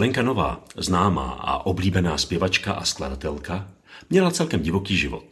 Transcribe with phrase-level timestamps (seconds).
[0.00, 3.70] Lenka Nová, známá a oblíbená zpěvačka a skladatelka,
[4.10, 5.24] měla celkem divoký život.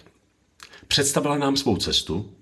[0.89, 2.33] Představila nám svou cestu,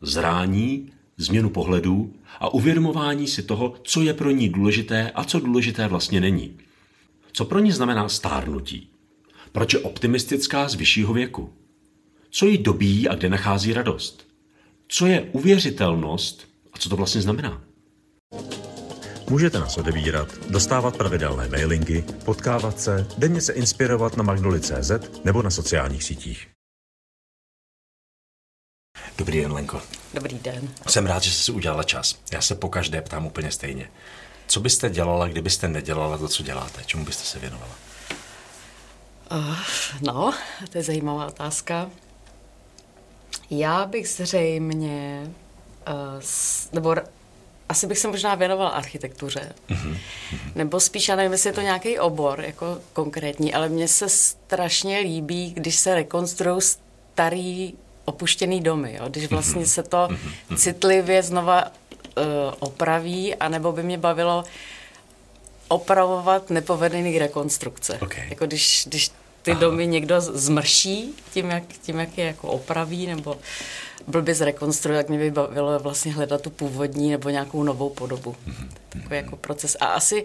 [0.00, 5.88] zrání, změnu pohledů a uvědomování si toho, co je pro ní důležité a co důležité
[5.88, 6.56] vlastně není.
[7.32, 8.90] Co pro ní znamená stárnutí?
[9.52, 11.52] Proč je optimistická z vyššího věku?
[12.30, 14.26] Co jí dobíjí a kde nachází radost?
[14.88, 17.65] Co je uvěřitelnost a co to vlastně znamená?
[19.30, 24.90] Můžete nás odebírat, dostávat pravidelné mailingy, potkávat se, denně se inspirovat na magnoli.cz
[25.24, 26.48] nebo na sociálních sítích.
[29.18, 29.82] Dobrý den, Lenko.
[30.14, 30.68] Dobrý den.
[30.88, 32.18] Jsem rád, že jsi si udělala čas.
[32.32, 33.90] Já se po každé ptám úplně stejně.
[34.46, 36.84] Co byste dělala, kdybyste nedělala to, co děláte?
[36.84, 37.74] Čemu byste se věnovala?
[39.32, 39.56] Uh,
[40.00, 40.34] no,
[40.70, 41.90] to je zajímavá otázka.
[43.50, 45.30] Já bych zřejmě,
[45.88, 46.22] uh,
[46.72, 46.94] nebo
[47.68, 49.52] asi bych se možná věnovala architektuře.
[49.68, 49.96] Mm-hmm.
[50.54, 54.98] Nebo spíš, já nevím, jestli je to nějaký obor jako konkrétní, ale mně se strašně
[54.98, 59.08] líbí, když se rekonstruují starý opuštěný domy, jo?
[59.08, 59.74] když vlastně mm-hmm.
[59.74, 60.56] se to mm-hmm.
[60.56, 61.72] citlivě znova uh,
[62.58, 64.44] opraví, anebo by mě bavilo
[65.68, 67.98] opravovat nepovedený rekonstrukce.
[68.02, 68.28] Okay.
[68.28, 69.10] Jako když, když
[69.46, 69.60] ty Aha.
[69.60, 73.38] domy někdo zmrší tím jak, tím, jak je jako opraví, nebo
[74.06, 78.36] blbě zrekonstruuje, tak mě by bavilo vlastně hledat tu původní nebo nějakou novou podobu.
[78.48, 78.68] Mm-hmm.
[78.88, 79.76] Takový jako proces.
[79.80, 80.24] A asi,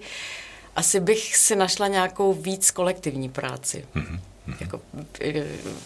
[0.75, 3.85] asi bych si našla nějakou víc kolektivní práci.
[3.95, 4.19] Mm-hmm.
[4.59, 4.81] Jako,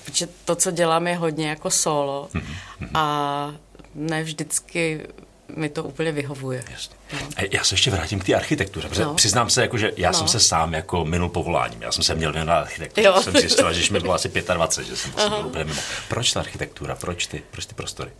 [0.06, 2.90] protože to, co dělám, je hodně jako solo mm-hmm.
[2.94, 3.56] a
[3.96, 5.08] ne vždycky
[5.56, 6.64] mi to úplně vyhovuje.
[6.72, 6.96] Jasně.
[7.14, 7.20] No.
[7.52, 9.14] Já se ještě vrátím k té architektuře, protože no.
[9.14, 10.18] přiznám se, jako, že já no.
[10.18, 11.82] jsem se sám jako minul povoláním.
[11.82, 13.06] Já jsem se měl věnovat architekturu.
[13.08, 13.22] Jo.
[13.22, 15.82] Jsem zjistil, že mi bylo asi 25, že jsem vlastně byl úplně mimo.
[16.10, 16.96] Proč ta architektura?
[16.96, 18.12] Proč ty, proč ty prostory?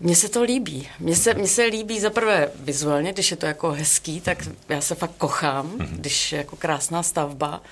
[0.00, 0.88] Mně se to líbí.
[0.98, 4.80] Mně se, mně se líbí za prvé vizuálně, když je to jako hezký, tak já
[4.80, 5.88] se fakt kochám, mm-hmm.
[5.90, 7.62] když je jako krásná stavba.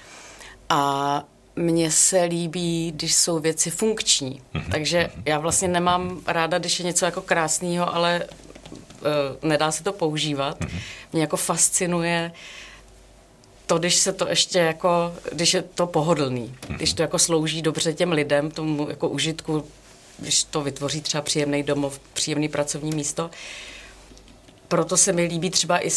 [0.68, 1.24] A
[1.56, 4.42] mně se líbí, když jsou věci funkční.
[4.54, 4.70] Mm-hmm.
[4.70, 5.22] Takže mhm.
[5.26, 8.22] já vlastně nemám ráda, když je něco jako krásného, ale
[9.42, 10.60] nedá se to používat.
[10.60, 10.80] Mm-hmm.
[11.12, 12.32] Mě jako fascinuje
[13.66, 16.76] to, když se to ještě jako, když je to pohodlný, mm-hmm.
[16.76, 19.64] když to jako slouží dobře těm lidem, tomu jako užitku,
[20.18, 23.30] když to vytvoří třeba příjemný domov, příjemný pracovní místo.
[24.68, 25.90] Proto se mi líbí třeba i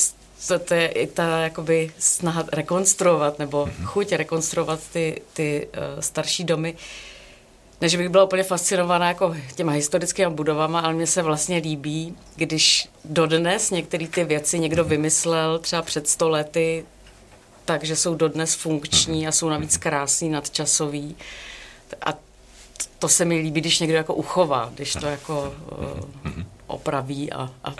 [0.47, 3.85] to, to je i ta jakoby snaha rekonstruovat nebo mm-hmm.
[3.85, 6.74] chuť rekonstruovat ty, ty uh, starší domy.
[6.74, 6.80] Uh,
[7.84, 12.16] ne, že bych byla úplně fascinovaná jako těma historickými budovama, ale mně se vlastně líbí,
[12.36, 16.86] když dodnes některé ty věci někdo vymyslel třeba před sto lety,
[17.66, 21.16] takže jsou dodnes funkční a jsou navíc krásný, nadčasový.
[22.06, 22.14] A
[23.00, 27.76] to se mi líbí, když někdo jako uchová, když to jako uh, opraví a, a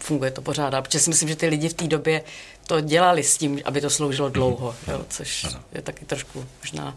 [0.00, 0.74] funguje to pořád.
[0.80, 2.22] Protože si myslím, že ty lidi v té době
[2.72, 4.32] to dělali s tím, aby to sloužilo mhm.
[4.32, 6.96] dlouho, jo, což je taky trošku možná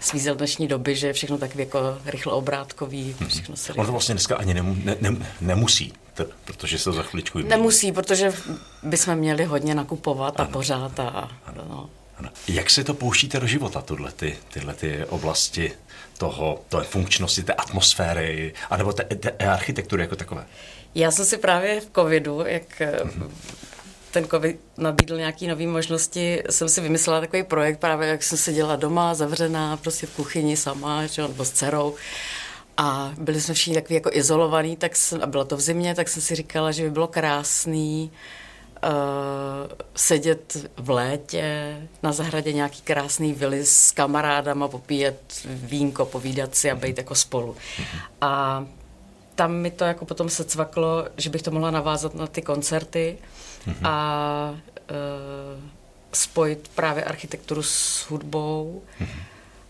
[0.00, 3.16] svízel dnešní doby, že je všechno tak jako rychle obrátkový.
[3.20, 3.28] Mhm.
[3.28, 7.02] Všechno se Ono to vlastně dneska ani nemu, ne, ne, nemusí, t- protože se za
[7.02, 8.32] chviličku Nemusí, protože
[8.82, 10.48] bychom měli hodně nakupovat ano.
[10.48, 11.00] a pořád.
[11.00, 11.64] A, ano.
[11.68, 11.90] No.
[12.16, 12.28] Ano.
[12.48, 15.72] Jak se to pouštíte do života, tohle, ty, tyhle ty oblasti
[16.18, 20.46] toho, té funkčnosti, té atmosféry, anebo té, té architektury jako takové?
[20.94, 23.30] Já jsem si právě v covidu, jak mm-hmm
[24.14, 28.76] ten covid nabídl nějaké nové možnosti, jsem si vymyslela takový projekt, právě jak jsem seděla
[28.76, 31.94] doma, zavřená, prostě v kuchyni sama, že, nebo s dcerou.
[32.76, 36.08] A byli jsme všichni takový jako izolovaní, tak jsem, a bylo to v zimě, tak
[36.08, 38.10] jsem si říkala, že by bylo krásný
[38.84, 38.90] uh,
[39.96, 46.74] sedět v létě na zahradě nějaký krásný vily s kamarádama, popíjet vínko, povídat si a
[46.74, 47.56] být jako spolu.
[48.20, 48.64] A
[49.34, 53.18] tam mi to jako potom se cvaklo, že bych to mohla navázat na ty koncerty
[53.66, 53.86] mm-hmm.
[53.88, 55.62] a uh,
[56.12, 58.82] spojit právě architekturu s hudbou.
[59.00, 59.22] Mm-hmm.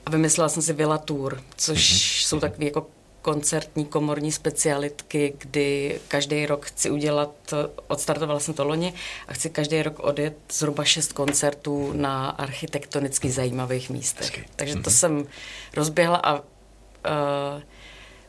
[0.06, 2.26] A vymyslela jsem si Villa Tour, což mm-hmm.
[2.26, 2.86] jsou takové jako
[3.22, 7.54] koncertní komorní specialitky, kdy každý rok chci udělat,
[7.86, 8.94] odstartovala jsem to loni,
[9.28, 14.26] a chci každý rok odjet zhruba šest koncertů na architektonicky zajímavých místech.
[14.26, 14.44] Hezky.
[14.56, 14.92] Takže to mm-hmm.
[14.92, 15.26] jsem
[15.74, 16.42] rozběhla a uh,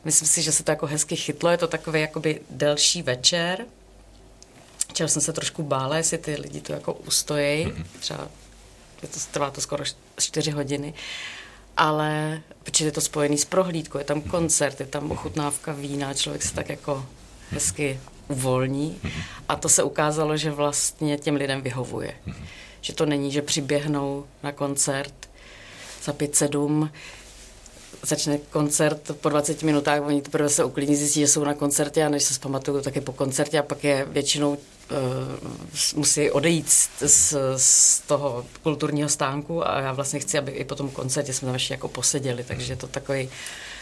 [0.04, 1.50] myslím si, že se to jako hezky chytlo.
[1.50, 3.66] Je to takový jakoby delší večer,
[4.96, 7.84] čeho jsem se trošku bála, jestli ty lidi to jako ustojí, mm-hmm.
[8.00, 8.28] třeba
[9.02, 9.84] je to, trvá to skoro
[10.18, 10.94] 4 hodiny,
[11.76, 16.42] ale protože je to spojený s prohlídkou, je tam koncert, je tam ochutnávka vína, člověk
[16.42, 17.06] se tak jako
[17.50, 19.00] hezky uvolní.
[19.48, 22.14] A to se ukázalo, že vlastně těm lidem vyhovuje.
[22.80, 25.28] Že to není, že přiběhnou na koncert
[26.02, 26.90] za pět sedm,
[28.02, 32.08] začne koncert po 20 minutách, oni teprve se uklidní, zjistí, že jsou na koncertě a
[32.08, 34.58] než se zpamatují, tak je po koncertě a pak je většinou
[35.96, 40.90] musí odejít z, z toho kulturního stánku a já vlastně chci, aby i po tom
[40.90, 43.28] koncertě jsme tam ještě jako poseděli, takže je to takový,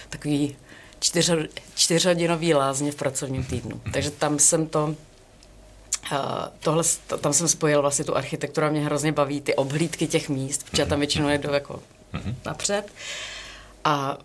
[0.08, 0.56] takový
[1.00, 1.30] čtyř,
[1.74, 3.80] čtyřhodinový lázně v pracovním týdnu.
[3.92, 4.94] Takže tam jsem to
[6.12, 6.18] Uh,
[6.58, 6.84] tohle,
[7.20, 10.86] tam jsem spojil vlastně tu architekturu a mě hrozně baví ty obhlídky těch míst, protože
[10.86, 11.82] tam většinou jedu jako
[12.44, 12.92] napřed.
[13.84, 14.18] A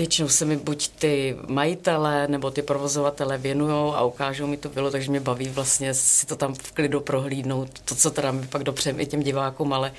[0.00, 4.90] většinou se mi buď ty majitele nebo ty provozovatele věnují a ukážou mi tu vilu,
[4.90, 8.64] takže mě baví vlastně si to tam v klidu prohlídnout, to, co teda mi pak
[8.64, 9.92] dopřejeme i těm divákům, ale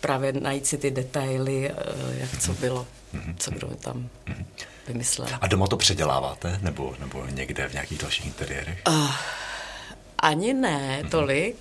[0.00, 1.70] právě najít si ty detaily,
[2.14, 2.86] jak co bylo,
[3.38, 4.08] co kdo tam
[4.88, 5.28] vymyslel.
[5.40, 6.58] A doma to předěláváte?
[6.62, 8.82] Nebo, nebo někde v nějakých dalších interiérech?
[8.88, 9.10] Uh,
[10.18, 11.56] ani ne tolik.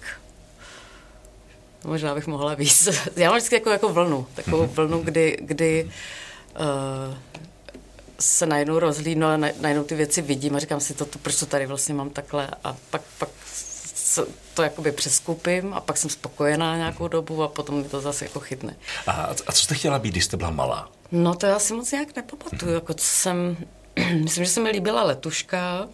[1.84, 2.90] Možná bych mohla víc.
[3.16, 5.90] Já mám vždycky jako, jako vlnu, takovou vlnu, kdy, kdy
[6.60, 7.16] uh,
[8.20, 11.46] se najednou rozhlídnu a najednou ty věci vidím a říkám si, to, to, proč to
[11.46, 13.30] tady vlastně mám takhle a pak, pak
[14.54, 18.40] to jakoby přeskupím a pak jsem spokojená nějakou dobu a potom mi to zase jako
[18.40, 18.76] chytne.
[19.08, 19.12] A,
[19.48, 20.90] a co jste chtěla být, když jste byla malá?
[21.12, 22.74] No to já si moc nějak nepamatuju.
[22.74, 23.58] Jako co jsem,
[24.24, 25.88] myslím, že se mi líbila letuška,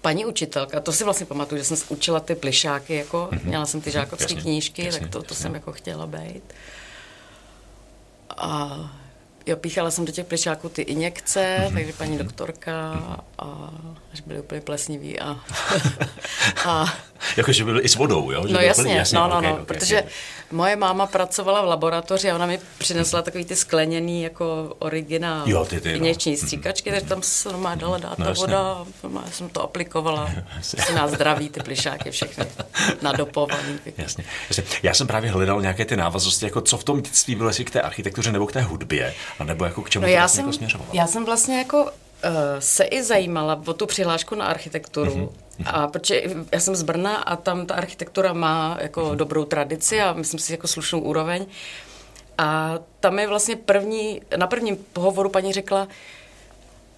[0.00, 3.90] paní učitelka, to si vlastně pamatuju, že jsem učila ty plišáky, jako, měla jsem ty
[3.90, 5.42] žákovské knížky, jasně, tak to, to jasně.
[5.42, 6.42] jsem jako chtěla být.
[8.36, 8.78] A
[9.46, 11.74] Jo, píchala jsem do těch plišáků ty injekce, mm-hmm.
[11.74, 12.72] takže paní doktorka
[13.38, 13.70] a
[14.12, 15.40] až byly úplně plesnivý a...
[16.66, 16.94] a
[17.36, 18.46] Jakože byly i s vodou, jo?
[18.46, 20.10] Že no jasně, plný, jasně, no, no, okay, no, okay, protože okay.
[20.50, 25.64] moje máma pracovala v laboratoři a ona mi přinesla takový ty skleněný jako originál jo,
[25.64, 25.94] ty, ty, no.
[25.94, 26.40] injekční mhm.
[26.40, 28.84] stříkačky, takže tam se má dala dát no, ta voda,
[29.24, 30.30] já jsem to aplikovala,
[30.62, 32.46] si na zdraví ty plišáky všechny
[33.02, 33.78] nadopovaný.
[33.98, 34.64] Jasně, jasně.
[34.82, 37.70] Já jsem právě hledal nějaké ty návaznosti, jako co v tom dětství bylo, jestli k
[37.70, 40.44] té architektuře nebo k té hudbě, a nebo jako k čemu no, já vlastně jsem,
[40.44, 40.90] jako směřovala.
[40.92, 41.90] Já jsem vlastně jako uh,
[42.58, 45.12] se i zajímala o tu přihlášku na architekturu.
[45.12, 45.30] Mm-hmm.
[45.66, 46.22] A protože
[46.52, 49.16] já jsem z Brna a tam ta architektura má jako mm-hmm.
[49.16, 51.46] dobrou tradici a myslím si jako slušnou úroveň.
[52.38, 55.88] A tam je vlastně první, na prvním pohovoru paní řekla,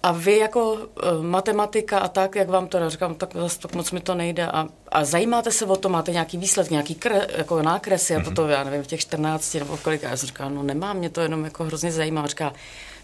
[0.03, 0.87] a vy jako uh,
[1.21, 4.47] matematika a tak, jak vám to říkám, tak zase tak moc mi to nejde.
[4.47, 8.47] A, a zajímáte se o to, máte nějaký výsledek, nějaký kre, jako nákresy a toto,
[8.47, 10.03] já nevím, v těch 14 nebo kolik.
[10.03, 12.21] A já jsem říkala, no nemám, mě to jenom jako hrozně zajímá.
[12.21, 12.53] A říká,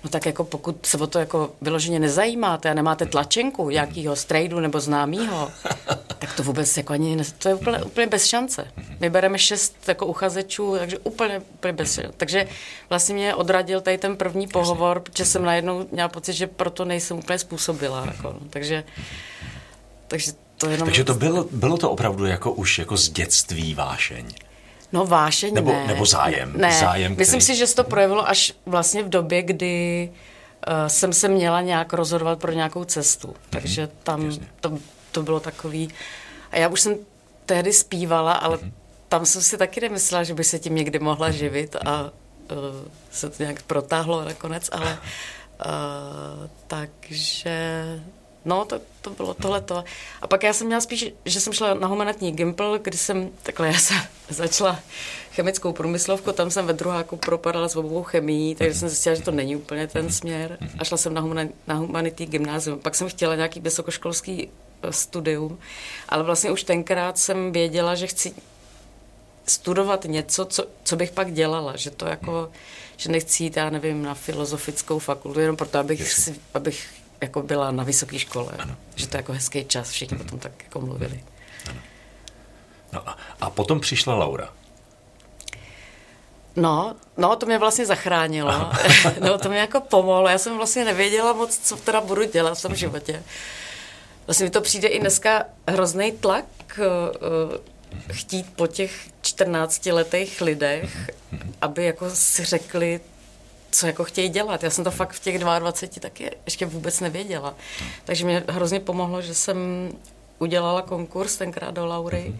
[0.05, 4.59] No tak jako pokud se o to jako vyloženě nezajímáte a nemáte tlačenku nějakého strejdu
[4.59, 5.51] nebo známýho,
[6.19, 8.67] tak to vůbec jako ani, ne, to je úplně, úplně bez šance.
[8.99, 12.11] My bereme šest jako uchazečů, takže úplně, úplně bez šance.
[12.17, 12.47] Takže
[12.89, 17.17] vlastně mě odradil tady ten první pohovor, protože jsem najednou měla pocit, že proto nejsem
[17.17, 18.05] úplně způsobila.
[18.05, 18.39] Jako, no.
[18.49, 18.83] takže,
[20.07, 20.85] takže to jenom...
[20.85, 24.25] Takže to bylo, bylo to opravdu jako už jako z dětství vášeň.
[24.95, 25.87] No vášeň nebo, ne.
[25.87, 26.53] Nebo zájem.
[26.55, 27.21] Ne, zájem, který...
[27.21, 30.09] myslím si, že se to projevilo až vlastně v době, kdy
[30.67, 33.27] uh, jsem se měla nějak rozhodovat pro nějakou cestu.
[33.27, 33.49] Mm-hmm.
[33.49, 34.77] Takže tam to,
[35.11, 35.89] to bylo takový...
[36.51, 36.95] A já už jsem
[37.45, 38.71] tehdy zpívala, ale mm-hmm.
[39.09, 42.09] tam jsem si taky nemyslela, že by se tím někdy mohla živit a uh,
[43.11, 44.97] se to nějak protáhlo nakonec, ale
[45.65, 47.85] uh, takže
[48.45, 49.83] No, to, to bylo tohleto.
[50.21, 53.67] A pak já jsem měla spíš, že jsem šla na humanitní Gimple, kdy jsem, takhle
[53.71, 53.97] já jsem
[54.29, 54.79] začala
[55.31, 59.31] chemickou průmyslovku, tam jsem ve druháku propadala s obou chemií, takže jsem zjistila, že to
[59.31, 62.79] není úplně ten směr a šla jsem na, human, na humanitní gymnázium.
[62.79, 64.49] Pak jsem chtěla nějaký vysokoškolský
[64.83, 65.59] eh, studium,
[66.09, 68.33] ale vlastně už tenkrát jsem věděla, že chci
[69.47, 72.51] studovat něco, co, co bych pak dělala, že to jako,
[72.97, 76.87] že nechci jít, já nevím, na filozofickou fakultu, jenom proto, abych, si, abych
[77.21, 78.53] jako byla na vysoké škole.
[78.59, 78.75] Ano.
[78.95, 81.23] Že to je jako hezký čas, všichni potom tak jako mluvili.
[81.69, 81.79] Ano.
[82.93, 84.49] No a, a potom přišla Laura.
[86.55, 88.71] No, no, to mě vlastně zachránilo.
[89.19, 90.29] no, to mě jako pomohlo.
[90.29, 93.23] Já jsem vlastně nevěděla moc, co teda budu dělat v tom životě.
[94.27, 96.45] Vlastně mi to přijde i dneska hrozný tlak
[96.77, 97.57] uh,
[98.11, 101.09] chtít po těch 14 letech lidech,
[101.61, 102.99] aby jako si řekli,
[103.75, 104.63] co jako chtějí dělat.
[104.63, 107.55] Já jsem to fakt v těch 22 taky ještě vůbec nevěděla.
[108.03, 109.57] Takže mě hrozně pomohlo, že jsem
[110.39, 112.35] udělala konkurs tenkrát do Laury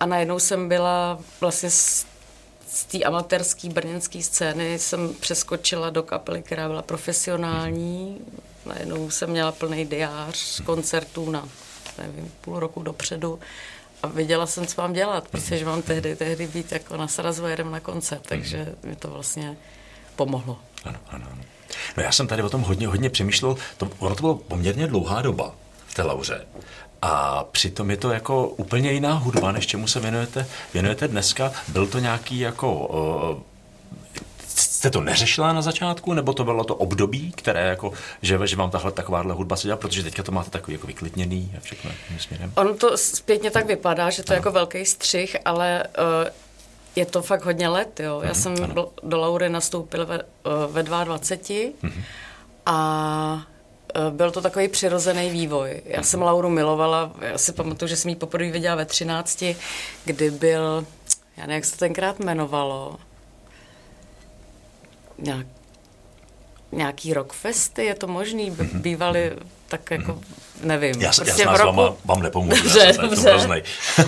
[0.00, 2.06] a najednou jsem byla vlastně z,
[2.68, 8.18] z té amatérské brněnské scény jsem přeskočila do kapely, která byla profesionální.
[8.66, 11.48] Najednou jsem měla plný diář koncertů na
[11.98, 13.40] nevím, půl roku dopředu
[14.02, 17.80] a věděla jsem, co mám dělat, protože mám tehdy, tehdy být jako na Sarazvojerem na
[17.80, 19.56] koncert, takže mi to vlastně
[20.20, 20.58] pomohlo.
[20.84, 21.42] Ano, ano, ano.
[21.96, 23.56] No já jsem tady o tom hodně, hodně přemýšlel.
[23.76, 25.52] To, ono to bylo poměrně dlouhá doba
[25.86, 26.46] v té lauře.
[27.02, 31.52] A přitom je to jako úplně jiná hudba, než čemu se věnujete, věnujete dneska.
[31.68, 33.42] Byl to nějaký jako uh,
[34.46, 38.70] jste to neřešila na začátku, nebo to bylo to období, které jako, že, že vám
[38.70, 42.52] tahle takováhle hudba se dělá, protože teďka to máte takový jako vyklidněný a všechno směrem?
[42.56, 46.28] On to zpětně tak vypadá, že to je jako velký střih, ale uh,
[46.96, 48.20] je to fakt hodně let, jo.
[48.22, 48.90] Já mm, jsem ano.
[49.02, 52.02] do Laury nastoupila ve, uh, ve 22 mm.
[52.66, 53.46] a
[53.96, 55.82] uh, byl to takový přirozený vývoj.
[55.84, 56.04] Já mm.
[56.04, 59.44] jsem Lauru milovala, já si pamatuju, že jsem ji poprvé viděla ve 13,
[60.04, 60.86] kdy byl,
[61.36, 62.96] já nevím, jak se to tenkrát jmenovalo,
[65.18, 65.46] nějak,
[66.72, 68.50] nějaký rockfesty, je to možný?
[68.50, 68.80] Mhm.
[68.80, 69.36] Bývaly
[69.68, 70.20] tak jako,
[70.62, 71.00] nevím.
[71.00, 71.76] Já, prostě já s roku...
[71.76, 73.62] vám, vám nepomůžu, dobře, já jsem dobře.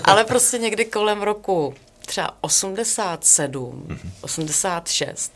[0.04, 1.74] Ale prostě někdy kolem roku
[2.12, 4.10] třeba 87, mm-hmm.
[4.20, 5.32] 86,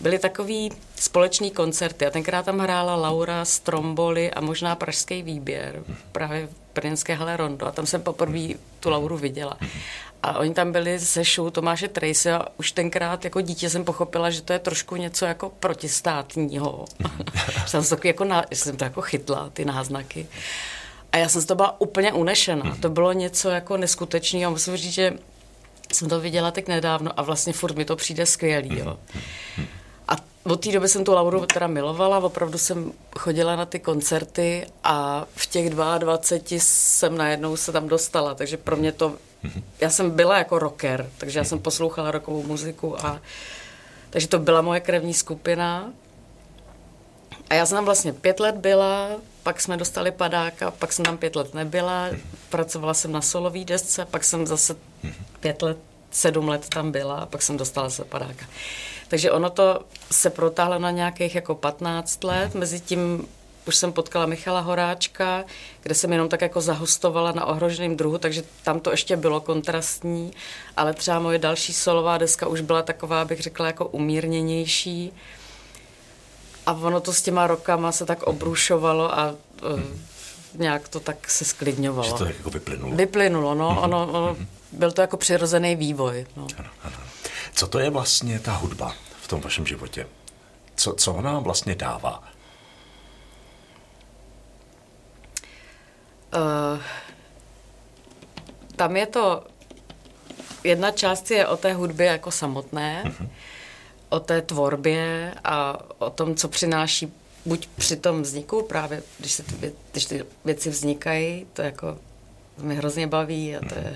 [0.00, 5.94] byly takový společný koncerty a tenkrát tam hrála Laura Stromboli a možná Pražský výběr, mm-hmm.
[6.12, 8.48] právě v Brněnské hale Rondo a tam jsem poprvé
[8.80, 9.56] tu Lauru viděla.
[9.60, 9.80] Mm-hmm.
[10.22, 14.30] A oni tam byli se show Tomáše Tracy a už tenkrát jako dítě jsem pochopila,
[14.30, 16.84] že to je trošku něco jako protistátního.
[17.66, 20.26] jsem, to jako na, jsem to jako chytla, ty náznaky.
[21.12, 22.76] A já jsem z toho byla úplně unešena.
[22.80, 24.50] To bylo něco jako neskutečného.
[24.50, 25.18] Musím říct, že
[25.94, 28.78] jsem to viděla tak nedávno a vlastně furt mi to přijde skvělý.
[28.78, 28.98] Jo.
[30.08, 34.66] A od té doby jsem tu Lauru teda milovala, opravdu jsem chodila na ty koncerty
[34.84, 36.18] a v těch 22
[36.58, 39.14] jsem najednou se tam dostala, takže pro mě to,
[39.80, 43.20] já jsem byla jako rocker, takže já jsem poslouchala rokovou muziku a
[44.10, 45.92] takže to byla moje krevní skupina.
[47.50, 49.08] A já jsem tam vlastně pět let byla,
[49.42, 52.08] pak jsme dostali padáka, pak jsem tam pět let nebyla,
[52.48, 54.76] pracovala jsem na solový desce, pak jsem zase
[55.40, 55.78] pět let,
[56.10, 58.46] sedm let tam byla a pak jsem dostala se padáka.
[59.08, 59.80] Takže ono to
[60.10, 63.28] se protáhlo na nějakých jako 15 let, mezi tím
[63.66, 65.44] už jsem potkala Michala Horáčka,
[65.82, 70.32] kde jsem jenom tak jako zahostovala na ohroženém druhu, takže tam to ještě bylo kontrastní,
[70.76, 75.12] ale třeba moje další solová deska už byla taková, bych řekla, jako umírněnější.
[76.66, 79.80] A ono to s těma rokama se tak obrušovalo a uh,
[80.54, 82.08] nějak to tak se sklidňovalo.
[82.08, 82.96] Že to tak jako vyplynulo.
[82.96, 83.70] Vyplynulo, no.
[83.70, 83.84] Mm-hmm.
[83.84, 84.36] Ono, ono,
[84.72, 86.26] byl to jako přirozený vývoj.
[86.36, 86.46] No.
[86.58, 86.96] Ano, ano.
[87.54, 90.06] Co to je vlastně ta hudba v tom vašem životě?
[90.76, 92.22] Co, co ona vlastně dává?
[96.36, 96.80] Uh,
[98.76, 99.44] tam je to,
[100.64, 103.28] jedna část je o té hudbě jako samotné, uh-huh.
[104.12, 107.12] O té tvorbě a o tom, co přináší
[107.46, 111.98] buď při tom vzniku, právě když, se ty, když ty věci vznikají, to jako
[112.58, 113.94] mě hrozně baví a to je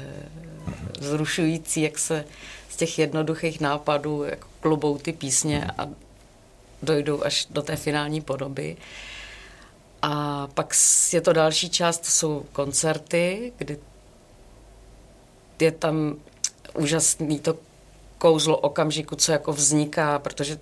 [1.00, 2.24] zrušující, jak se
[2.68, 5.88] z těch jednoduchých nápadů jako klubou ty písně a
[6.82, 8.76] dojdou až do té finální podoby.
[10.02, 10.74] A pak
[11.12, 13.78] je to další část, to jsou koncerty, kdy
[15.60, 16.16] je tam
[16.74, 17.56] úžasný to
[18.26, 20.58] kouzlo okamžiku, co jako vzniká, protože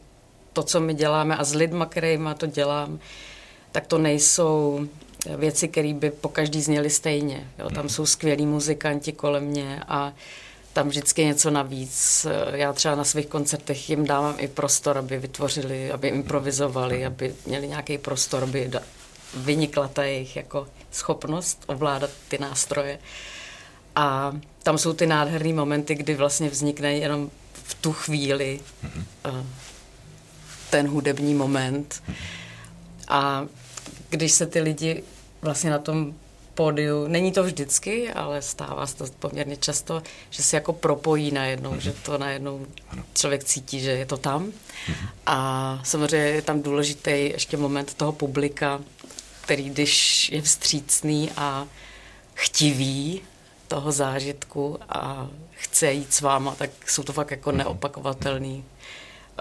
[0.53, 2.99] to, co my děláme a s lidma, kterýma to dělám,
[3.73, 4.87] tak to nejsou
[5.37, 7.51] věci, které by po každý zněly stejně.
[7.59, 10.13] Jo, tam jsou skvělí muzikanti kolem mě a
[10.73, 12.27] tam vždycky něco navíc.
[12.53, 17.69] Já třeba na svých koncertech jim dávám i prostor, aby vytvořili, aby improvizovali, aby měli
[17.69, 18.71] nějaký prostor, aby
[19.35, 22.99] vynikla ta jejich jako schopnost ovládat ty nástroje.
[23.97, 27.31] A tam jsou ty nádherné momenty, kdy vlastně vznikne jenom
[27.65, 29.45] v tu chvíli mm-hmm.
[30.71, 32.03] ten hudební moment.
[33.09, 33.47] A
[34.11, 35.03] když se ty lidi
[35.43, 36.15] vlastně na tom
[36.55, 41.73] pódiu, není to vždycky, ale stává se to poměrně často, že se jako propojí najednou,
[41.73, 41.79] mm-hmm.
[41.79, 42.67] že to najednou
[43.15, 44.47] člověk cítí, že je to tam.
[44.47, 45.09] Mm-hmm.
[45.27, 48.81] A samozřejmě je tam důležitý ještě moment toho publika,
[49.41, 51.67] který když je vstřícný a
[52.35, 53.23] chtivý
[53.75, 58.65] toho zážitku a chce jít s váma, tak jsou to fakt jako neopakovatelný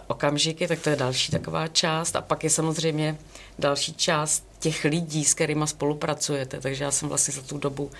[0.07, 2.15] okamžiky, tak to je další taková část.
[2.15, 3.17] A pak je samozřejmě
[3.59, 6.59] další část těch lidí, s kterými spolupracujete.
[6.59, 7.91] Takže já jsem vlastně za tu dobu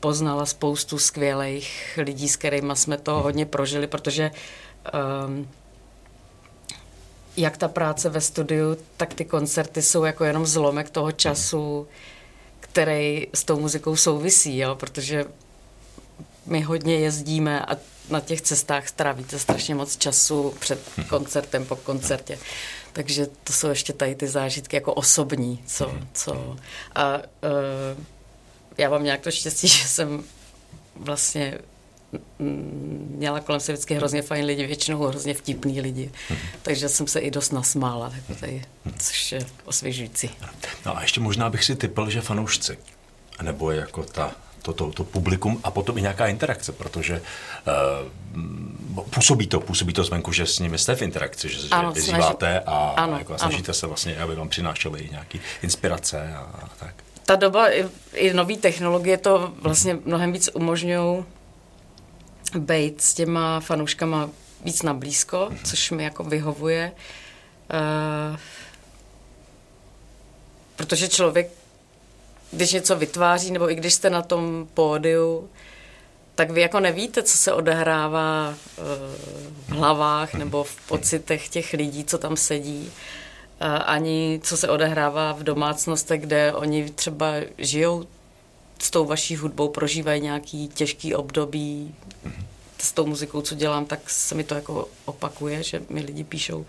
[0.00, 4.30] poznala spoustu skvělých lidí, s kterými jsme to hodně prožili, protože
[5.26, 5.48] um,
[7.36, 11.86] jak ta práce ve studiu, tak ty koncerty jsou jako jenom zlomek toho času,
[12.60, 14.74] který s tou muzikou souvisí, jo?
[14.74, 15.24] protože
[16.48, 17.76] my hodně jezdíme a
[18.10, 22.38] na těch cestách strávíte strašně moc času před koncertem, po koncertě.
[22.92, 26.56] Takže to jsou ještě tady ty zážitky jako osobní, co, co.
[26.94, 28.04] A uh,
[28.78, 30.24] já mám nějak to štěstí, že jsem
[30.96, 31.58] vlastně
[32.38, 36.10] měla kolem se vždycky hrozně fajn lidi, většinou hrozně vtipný lidi.
[36.62, 38.64] Takže jsem se i dost nasmála, jako tady,
[38.98, 40.30] což je osvěžující.
[40.86, 42.78] No a ještě možná bych si typl, že fanoušci,
[43.42, 44.34] nebo jako ta
[44.72, 47.22] to, to, to publikum a potom i nějaká interakce, protože
[48.94, 52.00] uh, působí to, působí to zvenku, že s nimi jste v interakci, že, Ano, že
[52.02, 53.48] snaží- vyzýváte a, Ano, a jako, a ano.
[53.48, 56.94] snažíte se vlastně, aby vám přinášely nějaké inspirace a, a tak.
[57.26, 57.84] ta doba i,
[58.14, 61.24] i nové technologie to vlastně mnohem víc umožňují
[62.58, 64.30] být s těma fanouškama
[64.64, 66.92] víc na blízko, což mi jako vyhovuje.
[68.32, 68.36] Uh,
[70.76, 71.50] protože člověk,
[72.50, 75.50] když něco vytváří, nebo i když jste na tom pódiu,
[76.34, 78.82] tak vy jako nevíte, co se odehrává eh,
[79.68, 82.92] v hlavách nebo v pocitech těch lidí, co tam sedí,
[83.60, 88.04] Eh, ani co se odehrává v domácnostech, kde oni třeba žijou
[88.78, 91.94] s tou vaší hudbou, prožívají nějaký těžký období.
[92.78, 96.66] S tou muzikou, co dělám, tak se mi to jako opakuje, že mi lidi píšou,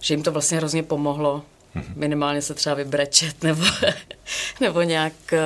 [0.00, 1.42] že jim to vlastně hrozně pomohlo
[1.94, 3.64] minimálně se třeba vybrečet nebo,
[4.60, 5.38] nebo nějak uh,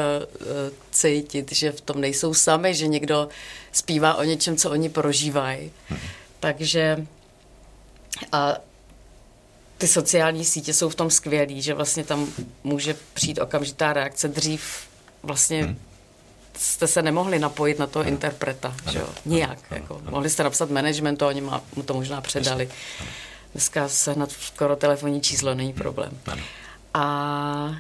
[0.91, 3.29] cítit, že v tom nejsou sami, že někdo
[3.73, 5.71] zpívá o něčem, co oni prožívají.
[6.41, 7.07] Takže
[8.33, 8.57] a
[9.79, 12.33] ty sociální sítě jsou v tom skvělý, že vlastně tam
[12.65, 14.29] může přijít okamžitá reakce.
[14.29, 14.63] Dřív
[15.23, 15.77] vlastně
[16.59, 19.09] jste se nemohli napojit na toho interpreta, že jo?
[19.25, 19.59] Nijak.
[19.71, 20.01] Jako.
[20.11, 22.69] Mohli jste napsat managementu a oni má- mu to možná předali.
[23.53, 26.19] Dneska sehnat skoro telefonní číslo není problém.
[26.95, 27.77] A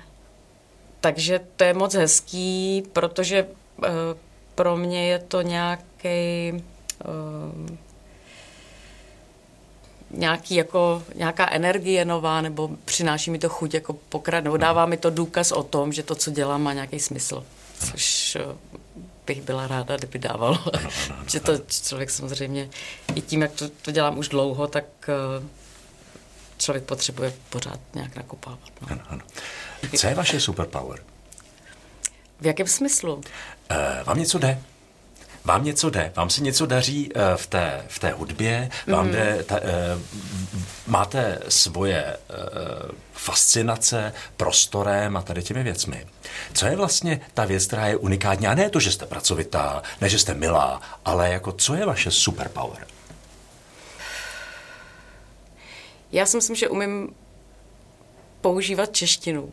[1.00, 3.86] takže to je moc hezký, protože uh,
[4.54, 6.52] pro mě je to nějaký
[7.04, 7.76] uh,
[10.10, 14.96] nějaký jako, nějaká energie nová, nebo přináší mi to chuť jako pokrad, nebo dává mi
[14.96, 17.44] to důkaz o tom, že to, co dělám, má nějaký smysl.
[17.78, 18.56] Což eh,
[19.26, 20.58] bych byla ráda, kdyby dávalo.
[21.26, 22.70] že to člověk samozřejmě,
[23.14, 25.46] i tím, jak to, to dělám už dlouho, tak eh,
[26.60, 28.58] člověk potřebuje pořád nějak nakopávat.
[28.80, 28.88] No.
[28.90, 29.20] Ano, ano.
[29.98, 30.98] Co je vaše superpower?
[32.40, 33.20] V jakém smyslu?
[33.70, 34.58] Eh, vám něco jde?
[35.44, 36.12] Vám něco jde?
[36.16, 38.70] Vám se něco daří eh, v té, v té hudbě?
[38.86, 39.12] Vám Mhm.
[39.14, 39.98] jde, ta, eh,
[40.86, 42.16] máte svoje
[43.12, 46.06] fascinace prostorem a tady těmi věcmi.
[46.54, 48.46] Co je vlastně ta věc, která je unikátní?
[48.46, 52.10] A ne to, že jste pracovitá, ne, že jste milá, ale jako co je vaše
[52.10, 52.86] superpower?
[56.12, 57.14] Já si myslím, že umím
[58.40, 59.52] používat češtinu.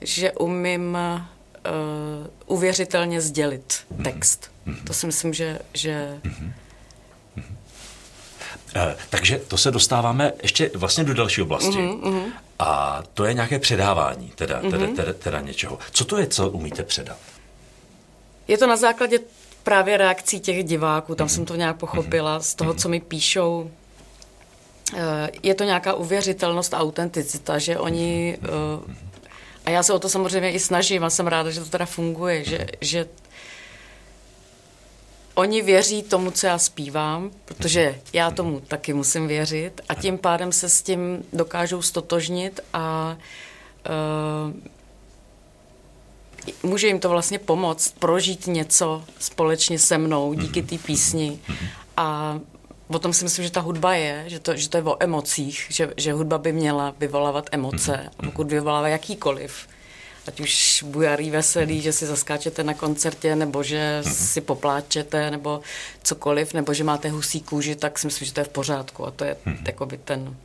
[0.00, 0.98] Že umím
[1.66, 4.50] uh, uvěřitelně sdělit text.
[4.86, 6.20] To si myslím, že, že
[8.76, 11.76] Eh, takže to se dostáváme ještě vlastně do další oblasti.
[11.78, 12.22] Mm-hmm.
[12.58, 14.96] A to je nějaké předávání teda, teda, Mhm.
[14.96, 15.78] teda, teda něčeho.
[15.92, 17.16] Co to je, co umíte předat?
[18.48, 19.18] je to na základě
[19.62, 23.70] právě reakcí těch diváků, tam jsem to nějak pochopila, z toho, co mi píšou.
[24.96, 28.92] Eh, Je to nějaká uvěřitelnost a autenticita, že oni, eh,
[29.64, 32.44] a já se o to samozřejmě i snažím a jsem ráda, že to teda funguje,
[32.44, 33.06] že, že
[35.34, 40.52] oni věří tomu, co já zpívám, protože já tomu taky musím věřit a tím pádem
[40.52, 43.16] se s tím dokážou stotožnit a
[43.88, 44.54] uh,
[46.62, 51.38] může jim to vlastně pomoct prožít něco společně se mnou díky té písni
[51.96, 52.40] a
[52.88, 55.66] o tom si myslím, že ta hudba je, že to, že to je o emocích,
[55.68, 59.68] že, že hudba by měla vyvolávat emoce a pokud vyvolává jakýkoliv,
[60.26, 65.60] ať už bujarý veselý, že si zaskáčete na koncertě, nebo že si popláčete, nebo
[66.02, 69.10] cokoliv, nebo že máte husí kůži, tak si myslím, že to je v pořádku a
[69.10, 70.36] to je jakoby ten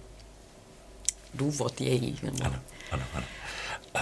[1.33, 2.19] důvod její.
[2.23, 2.43] Nebo...
[2.43, 2.59] Ano,
[2.91, 3.25] ano, ano.
[3.95, 4.01] Uh,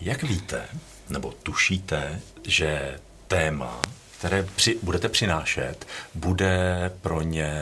[0.00, 0.68] jak víte,
[1.08, 3.80] nebo tušíte, že téma,
[4.20, 7.52] které při, budete přinášet, bude pro ně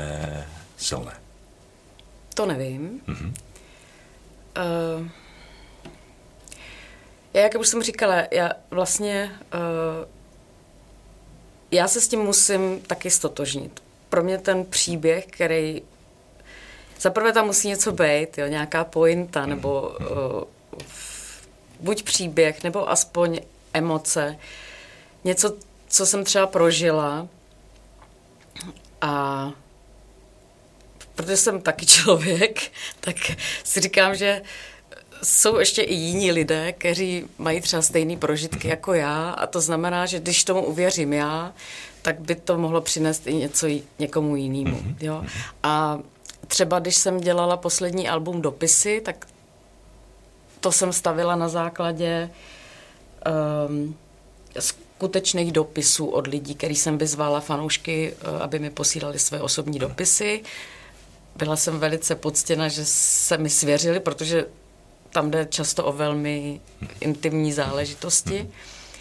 [0.77, 1.13] silné?
[2.35, 3.01] To nevím.
[3.09, 3.33] Mm-hmm.
[4.99, 5.09] Uh,
[7.35, 10.09] já, jak už jsem říkala, já vlastně uh,
[11.71, 13.83] já se s tím musím taky stotožnit.
[14.09, 15.83] Pro mě ten příběh, který
[17.01, 20.43] zaprvé tam musí něco být, jo, nějaká pointa, nebo uh,
[21.81, 23.41] buď příběh, nebo aspoň
[23.73, 24.39] emoce.
[25.25, 27.29] Něco, co jsem třeba prožila
[29.01, 29.53] a
[31.15, 32.61] protože jsem taky člověk,
[33.01, 33.17] tak
[33.65, 34.43] si říkám, že
[35.23, 40.07] jsou ještě i jiní lidé, kteří mají třeba stejné prožitky jako já a to znamená,
[40.07, 41.53] že když tomu uvěřím já,
[42.03, 43.67] tak by to mohlo přinést i něco
[43.99, 44.83] někomu jinému.
[45.01, 45.25] Jo?
[45.63, 45.99] A
[46.47, 49.27] třeba když jsem dělala poslední album Dopisy, tak
[50.61, 52.31] to jsem stavila na základě
[53.69, 53.97] um,
[54.99, 60.43] skutečných dopisů od lidí, který jsem vyzvala fanoušky, eh, aby mi posílali své osobní dopisy.
[61.37, 64.47] Byla jsem velice poctěna, že se mi svěřili, protože
[65.11, 66.61] tam jde často o velmi
[67.01, 68.51] intimní záležitosti.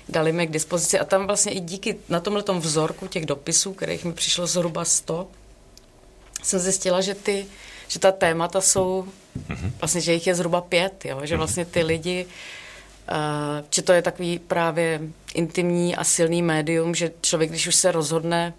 [0.10, 4.06] dali mi k dispozici a tam vlastně i díky na tomhle vzorku těch dopisů, kterých
[4.06, 5.28] mi přišlo zhruba 100,
[6.44, 7.46] jsem zjistila, že ty,
[7.88, 9.06] že ta témata jsou,
[9.82, 11.20] vlastně, že jich je zhruba pět, jo?
[11.24, 12.32] že vlastně ty lidi, uh,
[13.70, 15.02] že to je takový právě
[15.34, 18.54] intimní a silný médium, že člověk, když už se rozhodne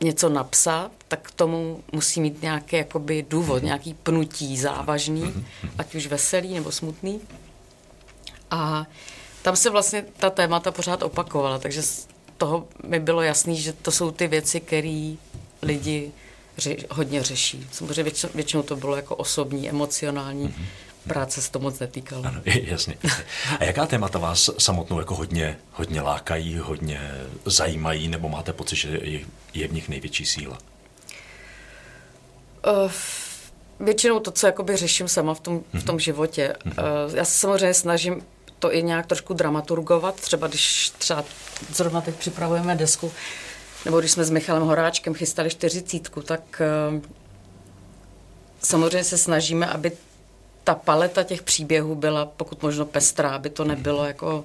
[0.00, 5.44] něco napsat, tak k tomu musí mít nějaký jakoby důvod, nějaký pnutí závažný,
[5.78, 7.20] ať už veselý nebo smutný.
[8.50, 8.86] A
[9.42, 13.90] tam se vlastně ta témata pořád opakovala, takže z toho mi bylo jasný, že to
[13.90, 15.14] jsou ty věci, které
[15.62, 16.12] lidi
[16.58, 17.66] ře- hodně řeší.
[17.72, 20.54] Samozřejmě většinou, to bylo jako osobní, emocionální.
[21.06, 22.24] Práce se to moc netýkalo.
[22.26, 22.94] Ano, jasně.
[23.58, 27.10] A jaká témata vás samotnou jako hodně, hodně lákají, hodně
[27.44, 29.00] zajímají, nebo máte pocit, že
[29.54, 30.58] je, v nich největší síla?
[32.66, 32.92] Uh,
[33.80, 36.54] většinou to, co jakoby řeším sama v tom, v tom životě.
[36.66, 36.72] Uh,
[37.14, 38.26] já se samozřejmě snažím
[38.58, 41.24] to i nějak trošku dramaturgovat, třeba když třeba
[41.72, 43.12] zrovna teď připravujeme desku,
[43.84, 47.00] nebo když jsme s Michalem Horáčkem chystali čtyřicítku, tak uh,
[48.62, 49.92] samozřejmě se snažíme, aby
[50.68, 54.44] ta paleta těch příběhů byla pokud možno pestrá, aby to nebylo jako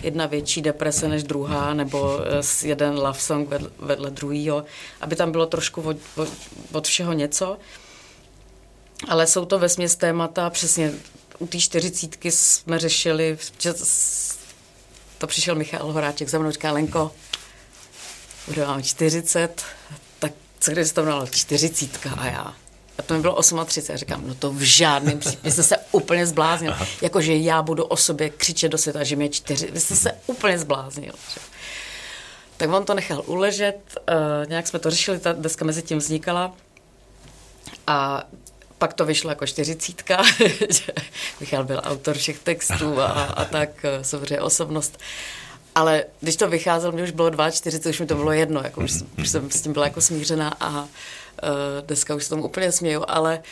[0.00, 2.20] jedna větší deprese než druhá, nebo
[2.62, 4.64] jeden love song vedle, vedle druhýho,
[5.00, 6.28] aby tam bylo trošku od, od,
[6.72, 7.58] od všeho něco.
[9.08, 10.92] Ale jsou to vesměs témata, přesně
[11.38, 13.74] u té čtyřicítky jsme řešili, že
[15.18, 17.12] to přišel Michal Horáček za mnou, říká Lenko,
[18.46, 19.62] bude vám 40,
[20.18, 22.65] tak co když to mělo čtyřicítka a já.
[22.98, 23.92] A to mi bylo 38.
[23.92, 25.50] A říkám, no to v žádném případě.
[25.50, 26.74] Jste se úplně zbláznil.
[27.02, 29.70] Jakože já budu o sobě křičet do světa, že je čtyři.
[29.70, 31.12] Vy jste se úplně zbláznil.
[31.34, 31.40] Že?
[32.56, 33.78] Tak on to nechal uležet,
[34.08, 36.54] uh, nějak jsme to řešili, ta deska mezi tím vznikala.
[37.86, 38.24] A
[38.78, 40.22] pak to vyšlo jako čtyřicítka,
[40.70, 40.92] že
[41.40, 43.70] Michal byl autor všech textů a, a tak,
[44.02, 44.98] samozřejmě osobnost.
[45.74, 48.92] Ale když to vycházelo, mě už bylo 42, už mi to bylo jedno, jako už,
[49.18, 50.88] už jsem s tím byla jako smířená a uh,
[51.80, 53.42] dneska už se tomu úplně směju, ale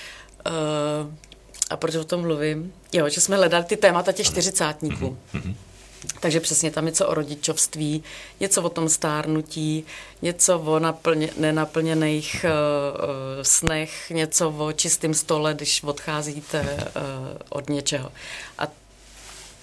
[0.46, 1.12] uh,
[1.70, 2.72] a proč o tom mluvím?
[2.92, 5.18] Jo, že jsme hledali ty témata těch čtyřicátníků.
[6.20, 8.02] Takže přesně tam něco o rodičovství,
[8.40, 9.84] něco o tom stárnutí,
[10.22, 18.12] něco o naplně, nenaplněných uh, snech, něco o čistém stole, když odcházíte uh, od něčeho.
[18.58, 18.66] A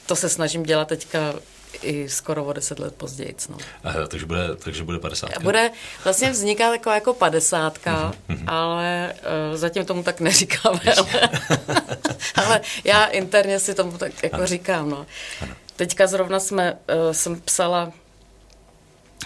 [0.06, 1.34] to se snažím dělat teďka
[1.82, 3.36] i skoro o deset let později.
[3.50, 3.58] No.
[3.84, 5.40] Aha, takže, bude, takže bude padesátka?
[5.40, 5.72] Bude,
[6.04, 8.44] vlastně vzniká taková jako padesátka, uh-huh.
[8.48, 9.14] ale
[9.52, 10.80] uh, zatím tomu tak neříkáme.
[10.98, 11.30] Ale,
[12.36, 14.48] ale já interně si tomu tak jako ano.
[14.48, 14.90] říkám.
[14.90, 15.06] No.
[15.42, 15.54] Ano.
[15.76, 17.92] Teďka zrovna jsme, uh, jsem psala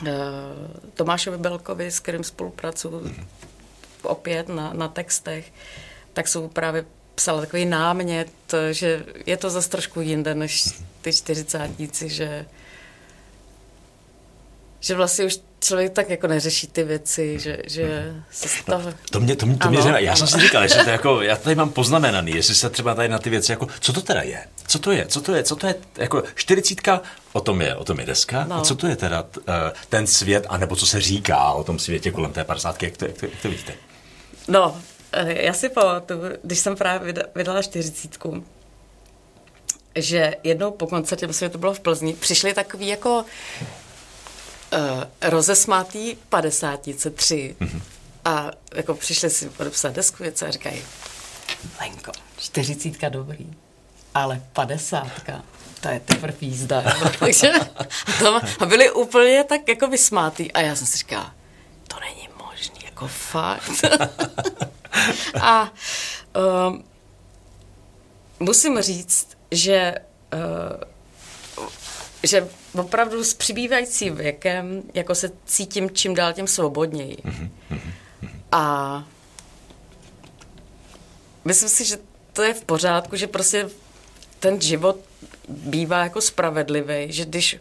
[0.02, 0.08] uh,
[0.94, 3.26] Tomášovi Belkovi, s kterým spolupracuju uh-huh.
[4.04, 5.54] opět na, na textech,
[6.14, 8.32] tak jsou právě psala takový námět,
[8.72, 10.74] že je to zase trošku jinde než
[11.06, 12.46] ty čtyřicátníci, že,
[14.80, 18.86] že vlastně už člověk tak jako neřeší ty věci, že, že se stav...
[18.86, 20.18] No, to mě, to mě, to mě ano, Já ano.
[20.18, 23.20] jsem si říkal, že to jako, já tady mám poznamenaný, jestli se třeba tady na
[23.20, 24.48] ty věci, jako, co to teda je?
[24.68, 25.06] Co to je?
[25.06, 25.44] Co to je?
[25.44, 25.76] Co to je?
[25.98, 27.02] Jako čtyřicítka,
[27.34, 28.46] o tom je, o tom je deska.
[28.46, 28.56] No.
[28.56, 29.46] A co to je teda t, uh,
[29.90, 33.18] ten svět, anebo co se říká o tom světě kolem té padesátky, jak to, jak
[33.18, 33.74] to, jak to vidíte?
[34.48, 34.82] No,
[35.26, 38.44] já si pamatuju, když jsem právě vydala čtyřicítku,
[39.96, 46.16] že jednou po koncertě, myslím, že to bylo v Plzni, přišli takový jako uh, rozesmátý
[46.30, 47.82] padesátnice tři mm-hmm.
[48.26, 50.84] a jako přišli si podepsat desku a říkají,
[51.82, 53.54] Lenko, čtyřicítka dobrý,
[54.14, 55.44] ale padesátka,
[55.82, 56.84] to je teprve jízda.
[57.20, 57.52] Takže
[58.60, 61.36] a byli úplně tak jako vysmátý a já jsem si říkala,
[61.88, 63.86] to není možný, jako fakt.
[65.42, 65.72] a
[66.68, 66.84] um,
[68.40, 69.96] musím říct, že,
[70.34, 71.64] uh,
[72.24, 72.48] že
[72.80, 77.18] opravdu s přibývajícím věkem jako se cítím čím dál tím svobodněji.
[78.52, 79.04] A
[81.46, 81.98] myslím si, že
[82.34, 83.70] to je v pořádku, že prostě
[84.40, 84.98] ten život
[85.50, 87.58] bývá jako spravedlivý, že když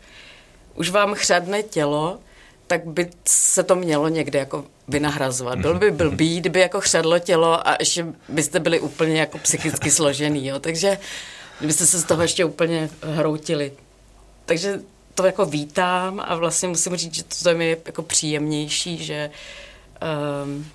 [0.74, 2.18] už vám chřadne tělo,
[2.66, 5.58] tak by se to mělo někde jako vynahrazovat.
[5.58, 10.46] Byl by blbý, kdyby jako chřadlo tělo a ještě byste byli úplně jako psychicky složený,
[10.46, 10.58] jo.
[10.58, 10.98] Takže
[11.58, 13.72] kdybyste se z toho ještě úplně hroutili.
[14.44, 14.80] Takže
[15.14, 19.30] to jako vítám a vlastně musím říct, že to je mi jako příjemnější, že
[20.44, 20.66] um,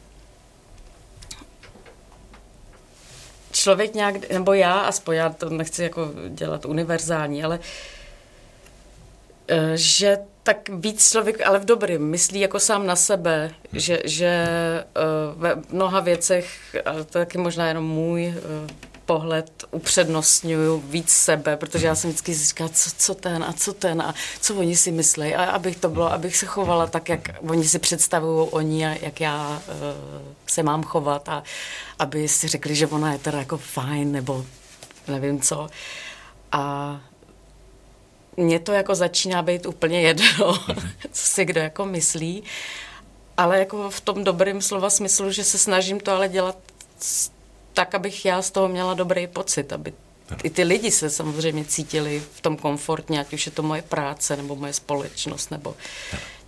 [3.52, 10.70] člověk nějak, nebo já, aspoň já to nechci jako dělat univerzální, ale uh, že tak
[10.70, 14.48] víc člověk, ale v dobrým, myslí jako sám na sebe, že, že
[15.36, 21.58] uh, ve mnoha věcech, ale to taky možná jenom můj uh, pohled upřednostňuju víc sebe,
[21.58, 24.92] protože já jsem vždycky říkala, co, co ten a co ten a co oni si
[24.92, 28.90] myslí a abych to bylo, abych se chovala tak, jak oni si představují oni a
[29.02, 31.44] jak já uh, se mám chovat a
[32.00, 34.46] aby si řekli, že ona je teda jako fajn nebo
[35.08, 35.68] nevím co.
[36.52, 37.02] A
[38.38, 40.54] mně to jako začíná být úplně jedno,
[41.12, 42.44] co si kdo jako myslí,
[43.38, 46.58] ale jako v tom dobrém slova smyslu, že se snažím to ale dělat
[47.80, 49.94] tak, abych já z toho měla dobrý pocit, aby
[50.44, 54.38] i ty lidi se samozřejmě cítili v tom komfortně, ať už je to moje práce,
[54.38, 55.76] nebo moje společnost, nebo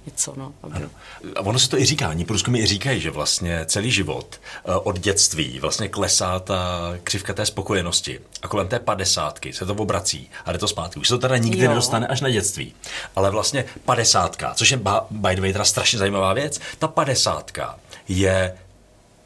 [0.06, 0.34] něco.
[0.38, 0.76] No, aby...
[0.76, 0.90] ano.
[1.36, 4.76] A ono se to i říká, oni průzkumy i říkají, že vlastně celý život eh,
[4.76, 10.30] od dětství vlastně klesá ta křivka té spokojenosti a kolem té padesátky se to obrací
[10.46, 11.00] a jde to zpátky.
[11.00, 11.70] Už se to teda nikdy jo.
[11.70, 12.76] nedostane až na dětství.
[13.16, 14.78] Ale vlastně padesátka, což je
[15.12, 18.58] by the way teda strašně zajímavá věc, ta padesátka je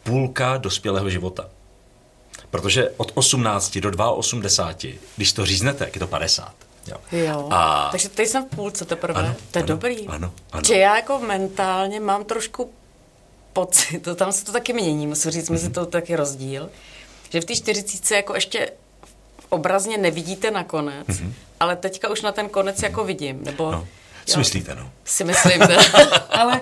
[0.03, 1.54] půlka dospělého života.
[2.55, 6.53] Protože od 18 do 82, když to říznete, je to 50.
[6.87, 6.97] Jo.
[7.11, 7.47] jo.
[7.51, 7.87] A...
[7.91, 9.19] Takže teď jsem v půlce teprve.
[9.19, 10.07] Ano, to je ano, dobrý.
[10.07, 10.63] Ano, ano.
[10.67, 12.71] Že já jako mentálně mám trošku
[13.53, 16.69] pocit, to tam se to taky mění, musím říct, mezi to taky rozdíl,
[17.29, 18.71] že v té 40 jako ještě
[19.49, 21.31] obrazně nevidíte nakonec, mm-hmm.
[21.59, 23.71] ale teďka už na ten konec jako vidím, nebo...
[23.71, 23.87] No
[24.25, 24.91] co myslíte, no?
[25.05, 25.77] Si myslím, ne?
[26.29, 26.61] ale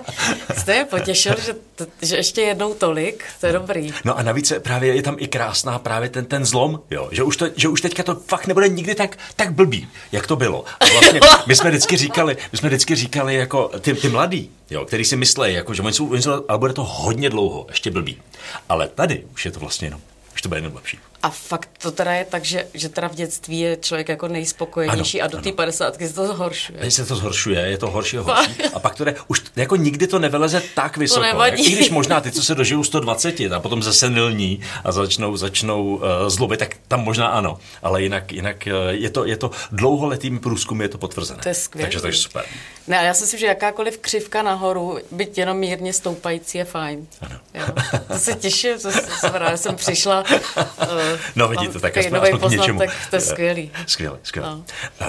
[0.58, 3.94] jste je potěšil, že, to, že ještě jednou tolik, to je dobrý.
[4.04, 7.36] No a navíc právě je tam i krásná právě ten, ten zlom, jo, že už,
[7.36, 10.64] to, že už teďka to fakt nebude nikdy tak, tak blbý, jak to bylo.
[10.80, 14.84] A vlastně my jsme vždycky říkali, my jsme vždycky říkali jako ty, ty mladí, jo,
[14.84, 17.90] který si myslí, jako, že oni jsou, oni jsou, ale bude to hodně dlouho, ještě
[17.90, 18.22] blbý.
[18.68, 20.00] Ale tady už je to vlastně jenom,
[20.34, 20.98] už to bude jenom lepší.
[21.24, 25.22] A fakt to teda je tak, že, že teda v dětství je člověk jako nejspokojenější
[25.22, 26.78] ano, a do té padesátky se to zhoršuje.
[26.78, 28.62] Teď se to zhoršuje, je to horší a horší.
[28.74, 31.20] A pak to jde, už jako nikdy to nevyleze tak vysoko.
[31.20, 31.64] To nevadí.
[31.64, 35.84] I když možná ty, co se dožijou 120 a potom zase nilní a začnou, začnou
[35.84, 37.58] uh, zlobit, tak tam možná ano.
[37.82, 41.42] Ale jinak, jinak uh, je, to, je to dlouholetým průzkum, je to potvrzené.
[41.42, 41.86] To je skvělé.
[41.86, 42.44] Takže to je super.
[42.86, 47.06] Ne, já si myslím, že jakákoliv křivka nahoru, byť jenom mírně stoupající, je fajn.
[47.20, 47.40] Ano.
[47.54, 47.64] Jo.
[48.08, 50.24] To se těším, to jsem, ráda, jsem přišla.
[50.26, 52.80] Uh, no vidíte, tak aspoň, aspoň k něčemu.
[53.10, 53.70] to je skvělý.
[53.86, 54.48] Skvělé, skvělé.
[54.48, 54.64] No.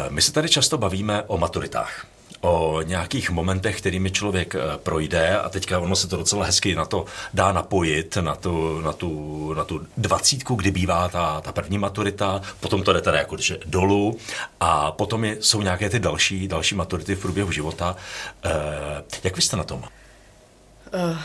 [0.10, 2.06] My se tady často bavíme o maturitách
[2.46, 7.06] o nějakých momentech, kterými člověk projde a teďka ono se to docela hezky na to
[7.34, 12.42] dá napojit, na tu, na tu, na tu dvacítku, kdy bývá ta, ta první maturita,
[12.60, 14.18] potom to jde teda jako dolů
[14.60, 17.96] a potom je, jsou nějaké ty další, další maturity v průběhu života.
[19.24, 19.84] Jak vy jste na tom?
[20.94, 21.18] Uh,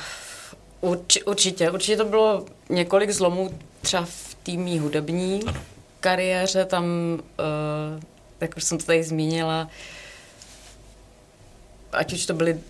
[0.80, 5.60] urč, určitě, určitě to bylo několik zlomů třeba v týmí hudební ano.
[6.00, 8.02] kariéře, tam, uh,
[8.40, 9.68] jak už jsem to tady zmínila,
[11.92, 12.60] ať už to byly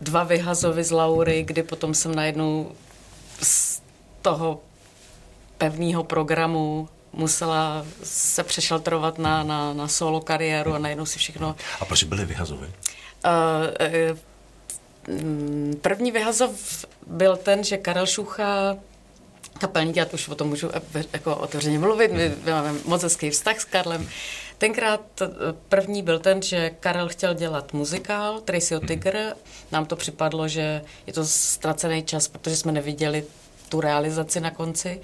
[0.00, 2.72] dva vyhazovy z Laury, kdy potom jsem najednou
[3.42, 3.82] z
[4.22, 4.60] toho
[5.58, 11.56] pevného programu musela se přešaltrovat na, na, na solo kariéru a najednou si všechno...
[11.80, 12.66] A proč byly vyhazovy?
[12.66, 12.72] Uh,
[14.10, 14.18] uh,
[15.80, 18.76] První vyhazov byl ten, že Karel Šucha
[19.58, 20.70] kapelník, já to už o tom můžu
[21.12, 24.08] jako otevřeně mluvit, my máme moc hezký vztah s Karlem.
[24.58, 25.28] Tenkrát eh,
[25.68, 29.36] první byl ten, že Karel chtěl dělat muzikál Tracyho Tiger.
[29.72, 33.24] Nám to připadlo, že je to ztracený čas, protože jsme neviděli
[33.68, 35.00] tu realizaci na konci.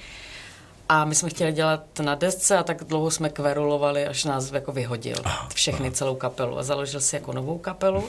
[0.89, 4.73] A my jsme chtěli dělat na desce a tak dlouho jsme kverulovali, až nás jako
[4.73, 5.17] vyhodil
[5.55, 6.59] všechny, celou kapelu.
[6.59, 8.09] A založil si jako novou kapelu.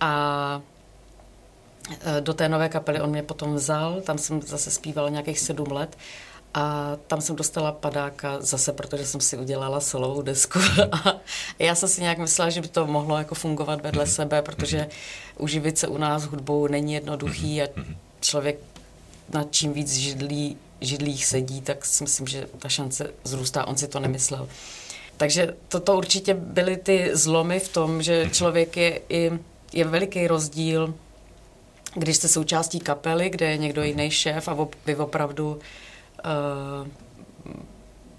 [0.00, 0.60] A
[1.90, 5.72] Eh, do té nové kapely on mě potom vzal, tam jsem zase zpívala nějakých sedm
[5.72, 5.96] let
[6.54, 10.58] a tam jsem dostala padáka zase, protože jsem si udělala solovou desku.
[10.92, 11.20] A
[11.58, 14.88] já jsem si nějak myslela, že by to mohlo jako fungovat vedle sebe, protože
[15.38, 17.66] uživit se u nás hudbou není jednoduchý a
[18.20, 18.58] člověk
[19.32, 23.64] na čím víc židlí, židlích sedí, tak si myslím, že ta šance zrůstá.
[23.64, 24.48] On si to nemyslel.
[25.16, 29.30] Takže toto určitě byly ty zlomy v tom, že člověk je i
[29.72, 30.94] je veliký rozdíl
[31.96, 35.62] když jste součástí kapely, kde je někdo jiný šéf a vy opravdu uh,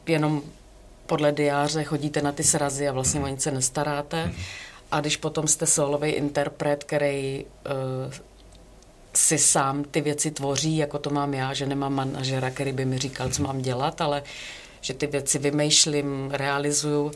[0.08, 0.42] jenom
[1.06, 4.32] podle diáře chodíte na ty srazy a vlastně o nic se nestaráte.
[4.92, 8.14] A když potom jste solový interpret, který uh,
[9.14, 12.98] si sám ty věci tvoří, jako to mám já, že nemám manažera, který by mi
[12.98, 14.24] říkal, co mám dělat, ale
[14.82, 17.12] že ty věci vymýšlím, realizuju,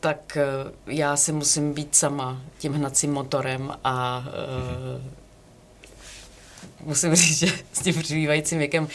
[0.00, 5.02] tak uh, já si musím být sama tím hnacím motorem a uh,
[6.86, 8.88] musím říct, že s tím přibývajícím věkem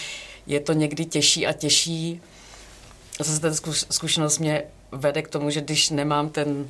[0.47, 2.21] je to někdy těžší a těžší.
[3.19, 3.49] Zase ta
[3.91, 6.69] zkušenost mě vede k tomu, že když nemám ten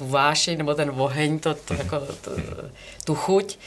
[0.00, 2.30] tu vášeň nebo ten oheň, to, to, jako, to,
[3.04, 3.58] tu chuť,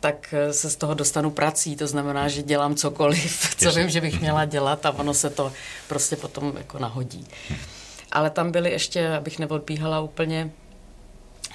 [0.00, 4.00] tak eh, se z toho dostanu prací, to znamená, že dělám cokoliv, co vím, že
[4.00, 5.52] bych měla dělat a ono se to
[5.88, 7.26] prostě potom jako nahodí.
[8.12, 10.50] Ale tam byly ještě, abych neodbíhala úplně,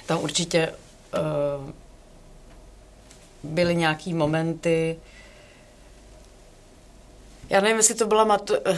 [0.06, 1.70] tam určitě uh,
[3.42, 4.96] byly nějaký momenty,
[7.50, 8.76] já nevím, jestli to byla matu, uh,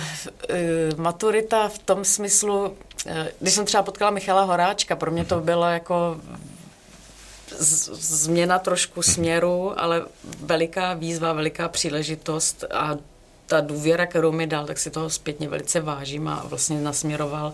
[0.96, 2.72] maturita v tom smyslu, uh,
[3.40, 6.20] když jsem třeba potkala Michala Horáčka, pro mě to bylo jako
[7.92, 10.04] změna trošku směru, ale
[10.40, 12.96] veliká výzva, veliká příležitost a
[13.46, 17.52] ta důvěra, kterou mi dal, tak si toho zpětně velice vážím a vlastně nasměroval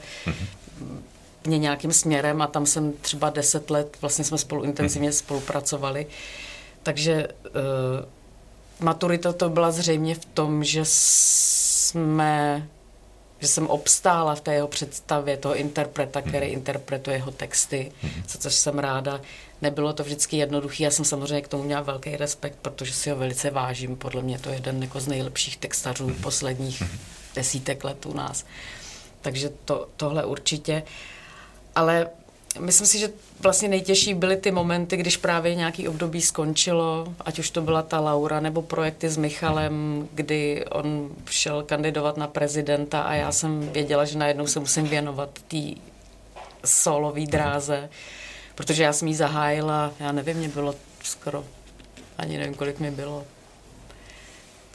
[1.47, 6.07] mě nějakým směrem a tam jsem třeba deset let, vlastně jsme spolu intenzivně spolupracovali.
[6.83, 7.53] Takže uh,
[8.81, 12.69] maturita to byla zřejmě v tom, že jsme
[13.45, 17.93] že jsem obstála v té jeho představě toho interpreta, který interpretuje jeho texty,
[18.29, 19.21] za což jsem ráda.
[19.63, 23.17] Nebylo to vždycky jednoduché, já jsem samozřejmě k tomu měla velký respekt, protože si ho
[23.17, 23.97] velice vážím.
[23.97, 26.83] Podle mě to je jeden jako z nejlepších textařů posledních
[27.35, 28.45] desítek let u nás.
[29.21, 30.83] Takže to, tohle určitě.
[31.75, 32.07] Ale
[32.59, 37.51] myslím si, že vlastně nejtěžší byly ty momenty, když právě nějaký období skončilo, ať už
[37.51, 43.15] to byla ta Laura nebo projekty s Michalem, kdy on šel kandidovat na prezidenta a
[43.15, 45.59] já jsem věděla, že najednou se musím věnovat té
[46.65, 47.89] solový dráze,
[48.55, 51.45] protože já jsem ji zahájila, já nevím, mě bylo skoro,
[52.19, 53.25] ani nevím, kolik mi bylo,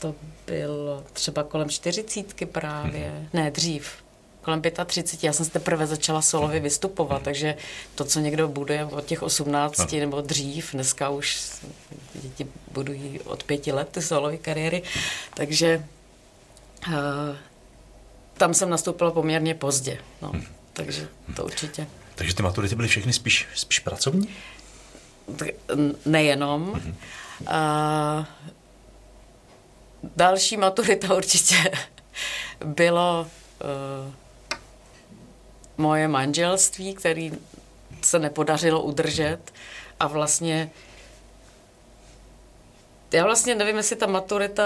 [0.00, 0.14] to
[0.46, 3.92] bylo třeba kolem čtyřicítky právě, ne, dřív,
[4.42, 7.56] kolem 35, já jsem se teprve začala solově vystupovat, takže
[7.94, 11.50] to, co někdo bude od těch 18 nebo dřív, dneska už
[12.14, 14.82] děti budují od pěti let ty solové kariéry,
[15.34, 15.84] takže
[16.88, 16.94] uh,
[18.34, 20.32] tam jsem nastoupila poměrně pozdě, no,
[20.72, 21.86] takže to určitě.
[22.14, 24.28] Takže ty maturity byly všechny spíš, spíš pracovní?
[26.06, 26.72] Nejenom.
[26.72, 26.94] Mm-hmm.
[27.40, 28.24] Uh,
[30.16, 31.72] další maturita určitě
[32.64, 33.26] bylo
[34.04, 34.12] uh,
[35.80, 37.32] moje manželství, který
[38.02, 39.38] se nepodařilo udržet.
[40.00, 40.70] A vlastně
[43.12, 44.62] já vlastně nevím, jestli ta maturita,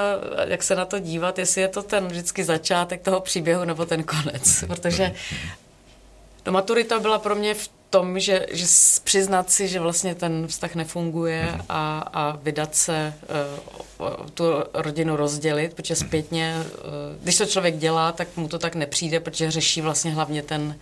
[0.46, 4.02] jak se na to dívat, jestli je to ten vždycky začátek toho příběhu nebo ten
[4.02, 5.14] konec, protože
[6.46, 8.66] no, maturita byla pro mě v tom, že, že
[9.04, 13.14] přiznat si, že vlastně ten vztah nefunguje a, a vydat se,
[13.98, 18.74] uh, tu rodinu rozdělit, protože zpětně, uh, když to člověk dělá, tak mu to tak
[18.74, 20.76] nepřijde, protože řeší vlastně hlavně ten,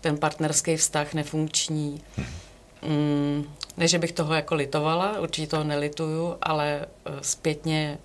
[0.00, 2.02] ten partnerský vztah nefunkční.
[2.82, 3.44] Mm,
[3.76, 7.98] ne, že bych toho jako litovala, určitě toho nelituju, ale uh, zpětně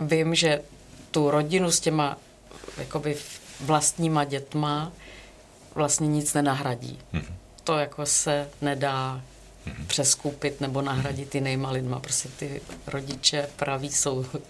[0.00, 0.62] vím, že
[1.10, 2.18] tu rodinu s těma
[2.78, 3.16] jakoby
[3.60, 4.92] vlastníma dětma
[5.76, 6.98] vlastně nic nenahradí.
[7.14, 7.34] Mm-hmm.
[7.64, 9.22] To jako se nedá
[9.66, 9.86] mm-hmm.
[9.86, 12.00] přeskupit nebo nahradit jinýma lidma.
[12.00, 14.42] Prostě ty rodiče praví jsou mm-hmm.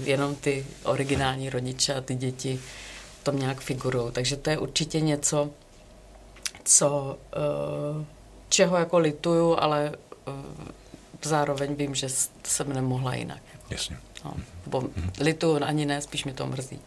[0.04, 2.60] jenom ty originální rodiče a ty děti
[3.30, 4.12] tom nějak figurují.
[4.12, 5.50] Takže to je určitě něco,
[6.64, 8.04] co, eh,
[8.48, 10.32] čeho jako lituju, ale eh,
[11.22, 12.08] zároveň vím, že
[12.44, 13.42] jsem nemohla jinak.
[13.70, 13.98] Jasně.
[14.24, 14.34] No,
[14.66, 14.84] bo
[15.20, 16.80] lituju ani ne, spíš mi to mrzí.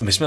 [0.00, 0.26] My jsme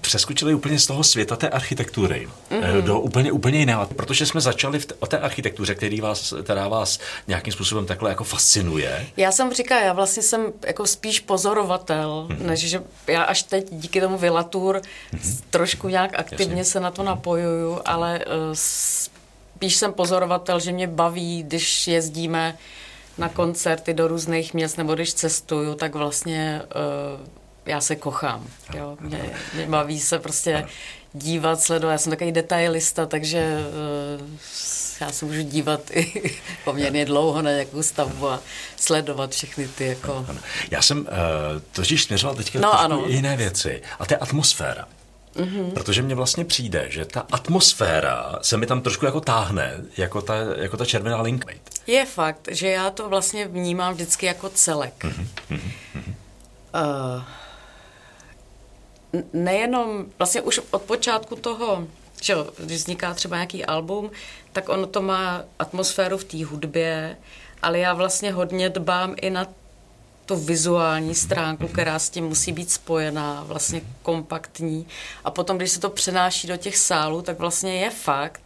[0.00, 2.82] přeskočili úplně z toho světa té architektury mm-hmm.
[2.82, 6.68] do úplně, úplně jiného, protože jsme začali v t- o té architektuře, který vás, která
[6.68, 9.06] vás nějakým způsobem takhle jako fascinuje.
[9.16, 12.46] Já jsem říkala, já vlastně jsem jako spíš pozorovatel, mm-hmm.
[12.46, 15.40] než že já až teď díky tomu Vilatur mm-hmm.
[15.50, 16.64] trošku nějak aktivně Jasně.
[16.64, 22.56] se na to napojuju, ale uh, spíš jsem pozorovatel, že mě baví, když jezdíme
[23.18, 27.26] na koncerty do různých měst nebo když cestuju, tak vlastně uh,
[27.66, 28.46] já se kochám.
[28.74, 28.96] Jo.
[29.00, 30.66] Mě, mě baví se prostě
[31.12, 31.92] dívat, sledovat.
[31.92, 33.58] Já jsem takový detailista, takže
[34.18, 34.26] uh,
[35.00, 38.40] já se můžu dívat i poměrně dlouho na nějakou stavbu a
[38.76, 40.26] sledovat všechny ty jako...
[40.70, 41.06] Já jsem uh,
[41.72, 43.04] totiž směřoval teďka no, ano.
[43.06, 43.82] jiné věci.
[43.98, 44.88] A to je atmosféra.
[45.36, 45.70] Mm-hmm.
[45.72, 50.34] Protože mně vlastně přijde, že ta atmosféra se mi tam trošku jako táhne, jako ta,
[50.56, 51.54] jako ta červená linka.
[51.86, 55.04] Je fakt, že já to vlastně vnímám vždycky jako celek.
[55.04, 55.66] Mm-hmm.
[56.74, 57.22] Uh,
[59.32, 61.86] nejenom, vlastně už od počátku toho,
[62.22, 64.10] že jo, když vzniká třeba nějaký album,
[64.52, 67.16] tak ono to má atmosféru v té hudbě,
[67.62, 69.46] ale já vlastně hodně dbám i na
[70.26, 74.86] tu vizuální stránku, která s tím musí být spojená, vlastně kompaktní.
[75.24, 78.42] A potom, když se to přenáší do těch sálů, tak vlastně je fakt,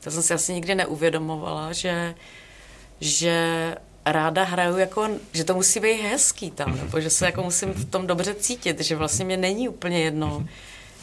[0.00, 2.14] to jsem si asi nikdy neuvědomovala, že,
[3.00, 7.72] že ráda hraju jako, že to musí být hezký tam, nebo že se jako musím
[7.72, 10.46] v tom dobře cítit, že vlastně mě není úplně jedno,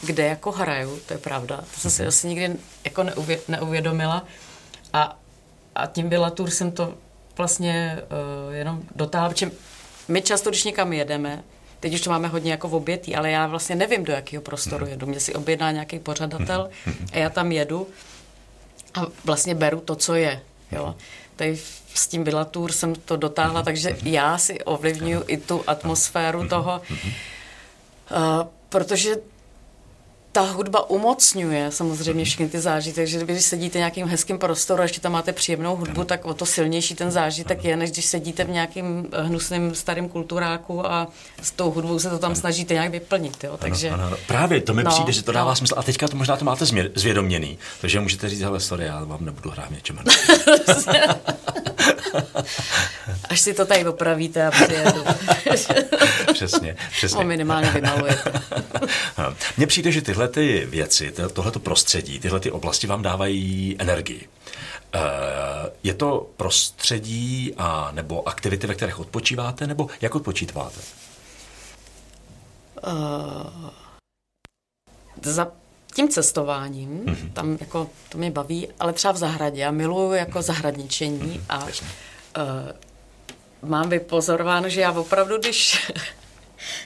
[0.02, 1.56] kde jako hraju, to je pravda.
[1.74, 4.24] To jsem si asi nikdy jako neuvě, neuvědomila
[4.92, 5.18] a,
[5.74, 6.94] a tím byla tur jsem to
[7.36, 7.98] vlastně
[8.48, 9.50] uh, jenom dotáhla, protože
[10.08, 11.42] my často, když někam jedeme,
[11.80, 14.86] teď už to máme hodně jako v obětí, ale já vlastně nevím, do jakého prostoru
[14.86, 15.06] jedu.
[15.06, 16.70] Mě si objedná nějaký pořadatel
[17.12, 17.88] a já tam jedu
[18.94, 20.40] a vlastně beru to, co je.
[20.72, 20.94] Jo.
[21.40, 21.58] Tady
[21.94, 26.96] s tím Tour jsem to dotáhla, takže já si ovlivňuji i tu atmosféru toho, uh,
[28.68, 29.16] protože
[30.32, 34.82] ta hudba umocňuje samozřejmě všechny ty zážitky, takže když sedíte v nějakým hezkým prostoru a
[34.82, 38.44] ještě tam máte příjemnou hudbu, tak o to silnější ten zážitek je, než když sedíte
[38.44, 41.08] v nějakým hnusným starým kulturáku a
[41.42, 43.44] s tou hudbou se to tam snažíte nějak vyplnit.
[43.44, 43.56] Jo?
[43.56, 44.16] Takže, ano, ano.
[44.26, 45.56] Právě to mi no, přijde, že to dává no.
[45.56, 45.74] smysl.
[45.76, 46.64] A teďka to možná to máte
[46.94, 49.98] zvědoměný, takže můžete říct, hele, sorry, já vám nebudu hrát něčem.
[53.28, 55.04] Až si to tady opravíte a přijedu.
[56.32, 57.18] přesně, přesně.
[57.18, 58.32] No, minimálně vymalujete.
[59.56, 64.28] Mně přijde, že tyhle ty věci, tohleto prostředí, tyhle ty oblasti vám dávají energii.
[64.94, 65.00] Eh,
[65.82, 70.80] je to prostředí a nebo aktivity, ve kterých odpočíváte, nebo jak odpočíváte?
[72.86, 73.70] Uh,
[75.22, 75.48] za
[75.94, 77.32] tím cestováním, mm-hmm.
[77.32, 79.60] tam jako to mě baví, ale třeba v zahradě.
[79.60, 81.70] Já miluju jako zahradničení a uh,
[83.62, 85.92] mám vypozorováno, že já opravdu, když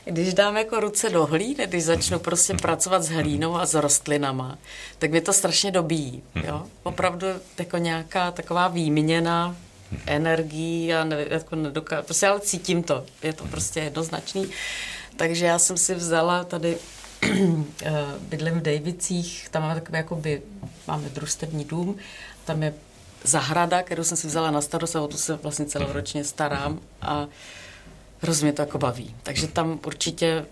[0.04, 4.58] když dám jako ruce do hlíny, když začnu prostě pracovat s hlínou a s rostlinama,
[4.98, 6.22] tak mě to strašně dobíjí.
[6.46, 6.66] Jo?
[6.82, 7.26] Opravdu
[7.58, 9.56] jako nějaká taková výměna
[10.06, 12.02] energií a ne, jako nedoká...
[12.02, 14.50] prostě ale cítím to, je to prostě jednoznačný.
[15.16, 16.76] Takže já jsem si vzala tady
[17.82, 20.42] eh, bydlím v Davicích, tam máme takové jakoby,
[20.88, 21.96] máme družstevní dům,
[22.44, 22.74] tam je
[23.24, 27.26] zahrada, kterou jsem si vzala na starost a o tu se vlastně celoročně starám a
[28.24, 29.14] hrozně to jako baví.
[29.22, 30.46] Takže tam určitě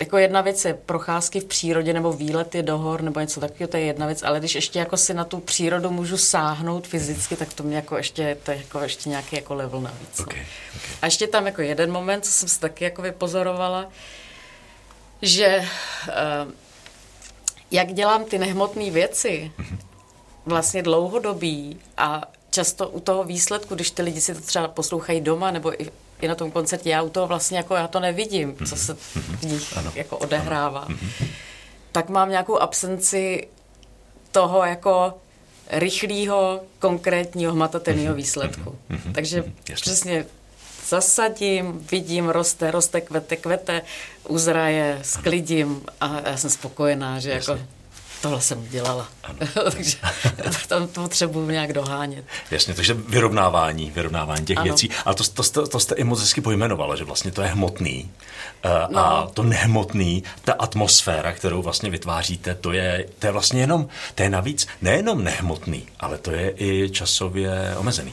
[0.00, 3.76] jako jedna věc je procházky v přírodě nebo výlety do hor nebo něco takového, to
[3.76, 7.52] je jedna věc, ale když ještě jako si na tu přírodu můžu sáhnout fyzicky, tak
[7.52, 10.18] to mě jako ještě, to je jako ještě nějaký jako level navíc.
[10.18, 10.24] No.
[10.24, 10.40] Okay,
[10.76, 10.96] okay.
[11.02, 13.88] A ještě tam jako jeden moment, co jsem si taky jako vypozorovala,
[15.22, 16.52] že uh,
[17.70, 19.78] jak dělám ty nehmotné věci, mm-hmm.
[20.46, 25.50] vlastně dlouhodobí a často u toho výsledku, když ty lidi si to třeba poslouchají doma
[25.50, 25.90] nebo i
[26.20, 29.42] i na tom koncertě, já u toho vlastně jako já to nevidím, co se v
[29.42, 29.92] nich ano.
[29.94, 30.80] jako odehrává.
[30.80, 30.98] Ano.
[31.92, 33.48] Tak mám nějakou absenci
[34.32, 35.14] toho jako
[35.70, 38.78] rychlého, konkrétního, hmatatelného výsledku.
[39.12, 39.44] Takže
[39.74, 40.26] přesně
[40.88, 43.82] zasadím, vidím, roste, roste, kvete, kvete,
[44.28, 47.58] uzraje, sklidím a já jsem spokojená, že jako
[48.20, 49.08] tohle jsem udělala.
[49.72, 49.96] takže
[50.68, 52.24] tam to potřebuji nějak dohánět.
[52.50, 54.64] Jasně, takže vyrovnávání, vyrovnávání těch ano.
[54.64, 54.90] věcí.
[55.04, 58.10] Ale to, to, to, to jste i moc hezky pojmenovala, že vlastně to je hmotný.
[58.64, 59.00] Uh, no.
[59.00, 64.22] A to nehmotný, ta atmosféra, kterou vlastně vytváříte, to je, to je vlastně jenom, to
[64.22, 68.12] je navíc nejenom nehmotný, ale to je i časově omezený.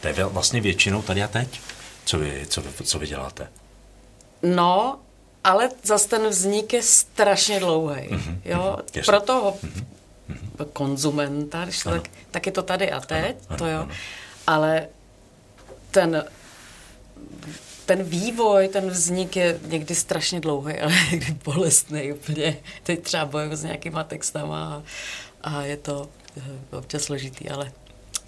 [0.00, 1.60] To je vlastně většinou tady a teď,
[2.04, 3.48] co vy, co vy, co vy děláte.
[4.42, 4.98] No,
[5.46, 8.08] ale zase ten vznik je strašně dlouhý.
[8.08, 8.78] Mm-hmm, jo?
[8.78, 10.66] Mm-hmm, Pro toho mm-hmm.
[10.72, 13.78] konzumenta, když to tak, tak je to tady a teď, ano, to jo.
[13.78, 13.88] Ano.
[14.46, 14.88] Ale
[15.90, 16.24] ten
[17.86, 22.56] ten vývoj, ten vznik je někdy strašně dlouhý, ale někdy bolestný úplně.
[22.82, 24.82] Teď třeba bojuju s nějakýma textama
[25.42, 27.72] a, a je to eh, občas složitý, ale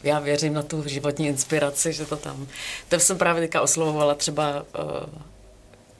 [0.03, 2.47] já věřím na tu životní inspiraci, že to tam...
[2.89, 5.23] To jsem právě teďka oslovovala třeba uh,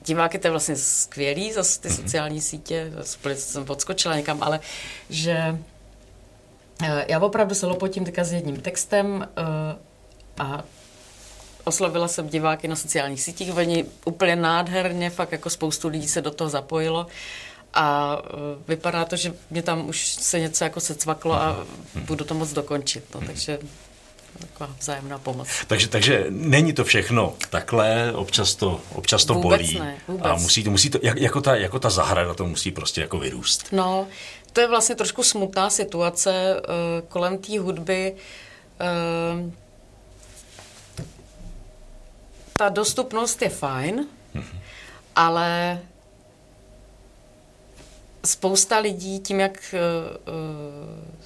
[0.09, 1.95] diváky, to je vlastně skvělý, zase ty mm-hmm.
[1.95, 2.91] sociální sítě,
[3.35, 4.59] jsem podskočila někam, ale
[5.09, 5.59] že
[6.83, 9.45] eh, já opravdu se lopotím teďka s jedním textem uh,
[10.37, 10.63] a
[11.63, 16.31] oslovila jsem diváky na sociálních sítích, oni úplně nádherně, fakt jako spoustu lidí se do
[16.31, 17.07] toho zapojilo
[17.73, 22.25] a uh, vypadá to, že mě tam už se něco jako se cvaklo a budu
[22.25, 23.59] to moc dokončit, no, takže
[24.39, 25.47] taková vzájemná pomoc.
[25.67, 29.79] Takže, takže není to všechno takhle, občas to, občas to vůbec bolí.
[29.79, 30.25] Ne, vůbec.
[30.25, 33.19] A musí to, musí to, jak, jako, ta, jako ta zahrada to musí prostě jako
[33.19, 33.67] vyrůst.
[33.71, 34.07] No,
[34.53, 38.15] to je vlastně trošku smutná situace uh, kolem té hudby.
[38.15, 39.51] Uh,
[42.55, 44.59] ta dostupnost je fajn, mm-hmm.
[45.15, 45.79] ale
[48.25, 51.25] spousta lidí tím, jak uh, uh,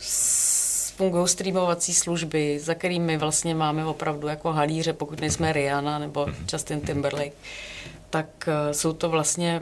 [1.04, 6.82] fungují streamovací služby, za kterými vlastně máme opravdu jako halíře, pokud nejsme Rihanna nebo Justin
[6.82, 7.34] Timberlake,
[8.10, 9.62] tak uh, jsou to vlastně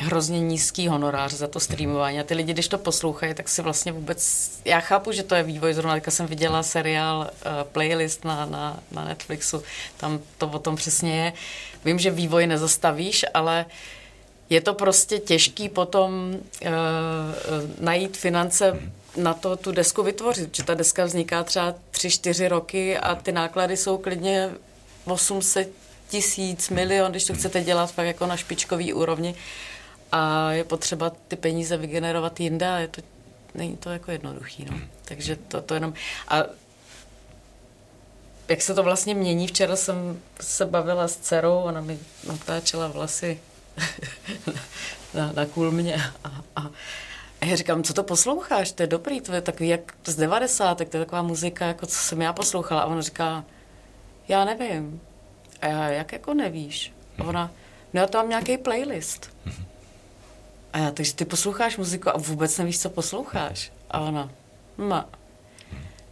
[0.00, 2.20] hrozně nízký honorář za to streamování.
[2.20, 4.50] A ty lidi, když to poslouchají, tak si vlastně vůbec...
[4.64, 5.74] Já chápu, že to je vývoj.
[5.74, 9.62] Zrovna teďka jsem viděla seriál uh, Playlist na, na, na Netflixu.
[9.96, 11.32] Tam to o tom přesně je.
[11.84, 13.66] Vím, že vývoj nezastavíš, ale
[14.50, 16.70] je to prostě těžký potom uh,
[17.80, 18.80] najít finance
[19.16, 23.32] na to tu desku vytvořit, že ta deska vzniká třeba tři, čtyři roky a ty
[23.32, 24.50] náklady jsou klidně
[25.04, 25.72] 800
[26.08, 29.34] tisíc, milion, když to chcete dělat fakt jako na špičkový úrovni
[30.12, 33.02] a je potřeba ty peníze vygenerovat jinde a je to,
[33.54, 34.80] není to jako jednoduchý, no.
[35.04, 35.94] Takže to, to jenom,
[36.28, 36.42] a
[38.48, 43.40] jak se to vlastně mění, včera jsem se bavila s dcerou, ona mi natáčela vlasy
[45.14, 46.70] na, na kulmě a, a,
[47.44, 50.74] a já říkám, co to posloucháš, to je dobrý, to je takový jak z 90.
[50.74, 52.82] to je taková muzika, jako co jsem já poslouchala.
[52.82, 53.44] A ona říká,
[54.28, 55.00] já nevím.
[55.60, 56.92] A já, jak jako nevíš?
[57.18, 57.50] A ona,
[57.92, 59.36] no já to mám nějaký playlist.
[60.72, 63.72] A já, takže ty posloucháš muziku a vůbec nevíš, co posloucháš.
[63.90, 64.30] A ona,
[64.76, 65.08] ma.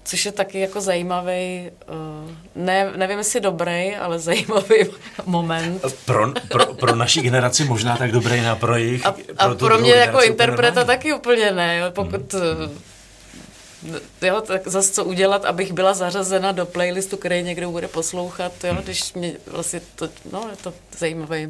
[0.05, 4.77] Což je taky jako zajímavý, uh, ne, nevím jestli dobrý, ale zajímavý
[5.25, 5.85] moment.
[6.05, 9.07] Pro, pro, pro naší generaci možná tak dobrý, na pro jejich.
[9.07, 12.33] A, a pro, pro mě jako interpreta taky úplně ne, jo, pokud...
[12.33, 13.99] Hmm.
[14.23, 18.73] Jo, tak zase co udělat, abych byla zařazena do playlistu, který někdo bude poslouchat, jo,
[18.73, 18.83] hmm.
[18.83, 21.45] když mě vlastně to, no, je to zajímavý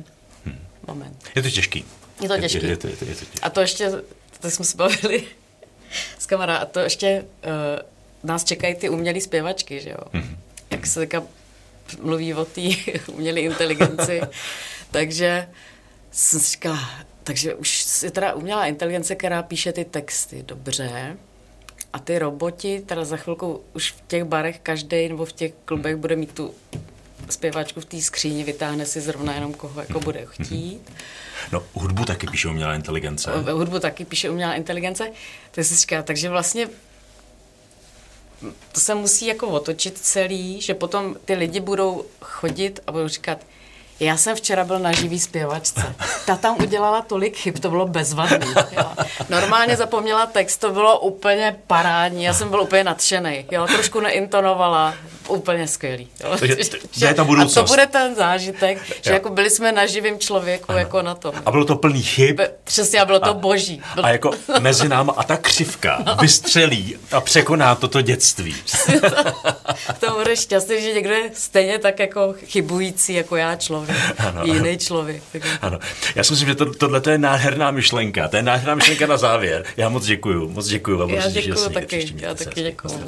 [0.44, 0.58] hmm.
[0.86, 1.24] moment.
[1.34, 1.84] Je to těžký.
[2.22, 2.58] Je to těžký.
[2.58, 3.40] Je, je, je, to, je to těžký.
[3.42, 3.92] A to ještě,
[4.40, 5.24] to jsme se bavili
[6.18, 7.91] s kamarádem, a to ještě uh,
[8.24, 10.04] nás čekají ty umělé zpěvačky, že jo.
[10.12, 10.36] Mm-hmm.
[10.70, 11.22] Jak se teďka
[12.02, 12.60] mluví o té
[13.12, 14.20] umělé inteligenci.
[14.90, 15.48] takže
[16.10, 16.90] jsem si říkala,
[17.24, 21.16] takže už je teda umělá inteligence, která píše ty texty dobře,
[21.92, 25.96] a ty roboti, teda za chvilku už v těch barech každý nebo v těch klubech
[25.96, 26.54] bude mít tu
[27.30, 30.92] zpěvačku v té skříni, vytáhne si zrovna jenom koho jako bude chtít.
[31.52, 33.30] No, hudbu taky píše umělá inteligence.
[33.52, 35.10] Hudbu taky píše umělá inteligence.
[35.50, 36.68] To si říká, takže vlastně
[38.72, 43.38] to se musí jako otočit celý, že potom ty lidi budou chodit a budou říkat,
[44.00, 45.94] já jsem včera byl na živý zpěvačce.
[46.26, 48.54] Ta tam udělala tolik chyb, to bylo bezvadný.
[48.72, 48.84] Jo.
[49.28, 53.46] Normálně zapomněla text, to bylo úplně parádní, já jsem byl úplně nadšený.
[53.50, 53.66] Jo.
[53.66, 54.94] Trošku neintonovala,
[55.28, 56.08] úplně skvělý.
[56.24, 56.36] Jo.
[56.38, 57.56] Takže to je ta budoucnost.
[57.56, 59.14] A to bude ten zážitek, že jo.
[59.14, 60.78] jako byli jsme na živém člověku ano.
[60.78, 61.34] jako na tom.
[61.46, 62.40] A bylo to plný chyb.
[62.64, 63.82] Přesně, a bylo to a, boží.
[63.94, 64.06] Bylo...
[64.06, 64.30] A jako
[64.60, 66.16] mezi náma a ta křivka no.
[66.16, 68.56] vystřelí a překoná toto dětství.
[69.00, 73.91] to, to bude šťastný, že někdo je stejně tak jako chybující jako já člověk.
[74.18, 74.78] Ano, jiný ano.
[74.78, 75.22] člověk.
[75.32, 75.42] Tak...
[75.62, 75.78] Ano.
[76.14, 78.28] Já si myslím, že to, tohle je nádherná myšlenka.
[78.28, 79.64] To je nádherná myšlenka na závěr.
[79.76, 80.48] Já moc děkuju.
[80.48, 81.10] Moc děkuju vám.
[81.10, 82.14] Já děkuju taky.
[82.16, 83.04] Já taky děkuju.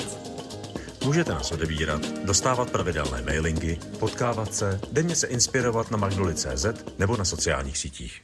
[1.05, 6.67] Můžete nás odebírat, dostávat pravidelné mailingy, potkávat se, denně se inspirovat na magnoli.cz
[6.99, 8.21] nebo na sociálních sítích.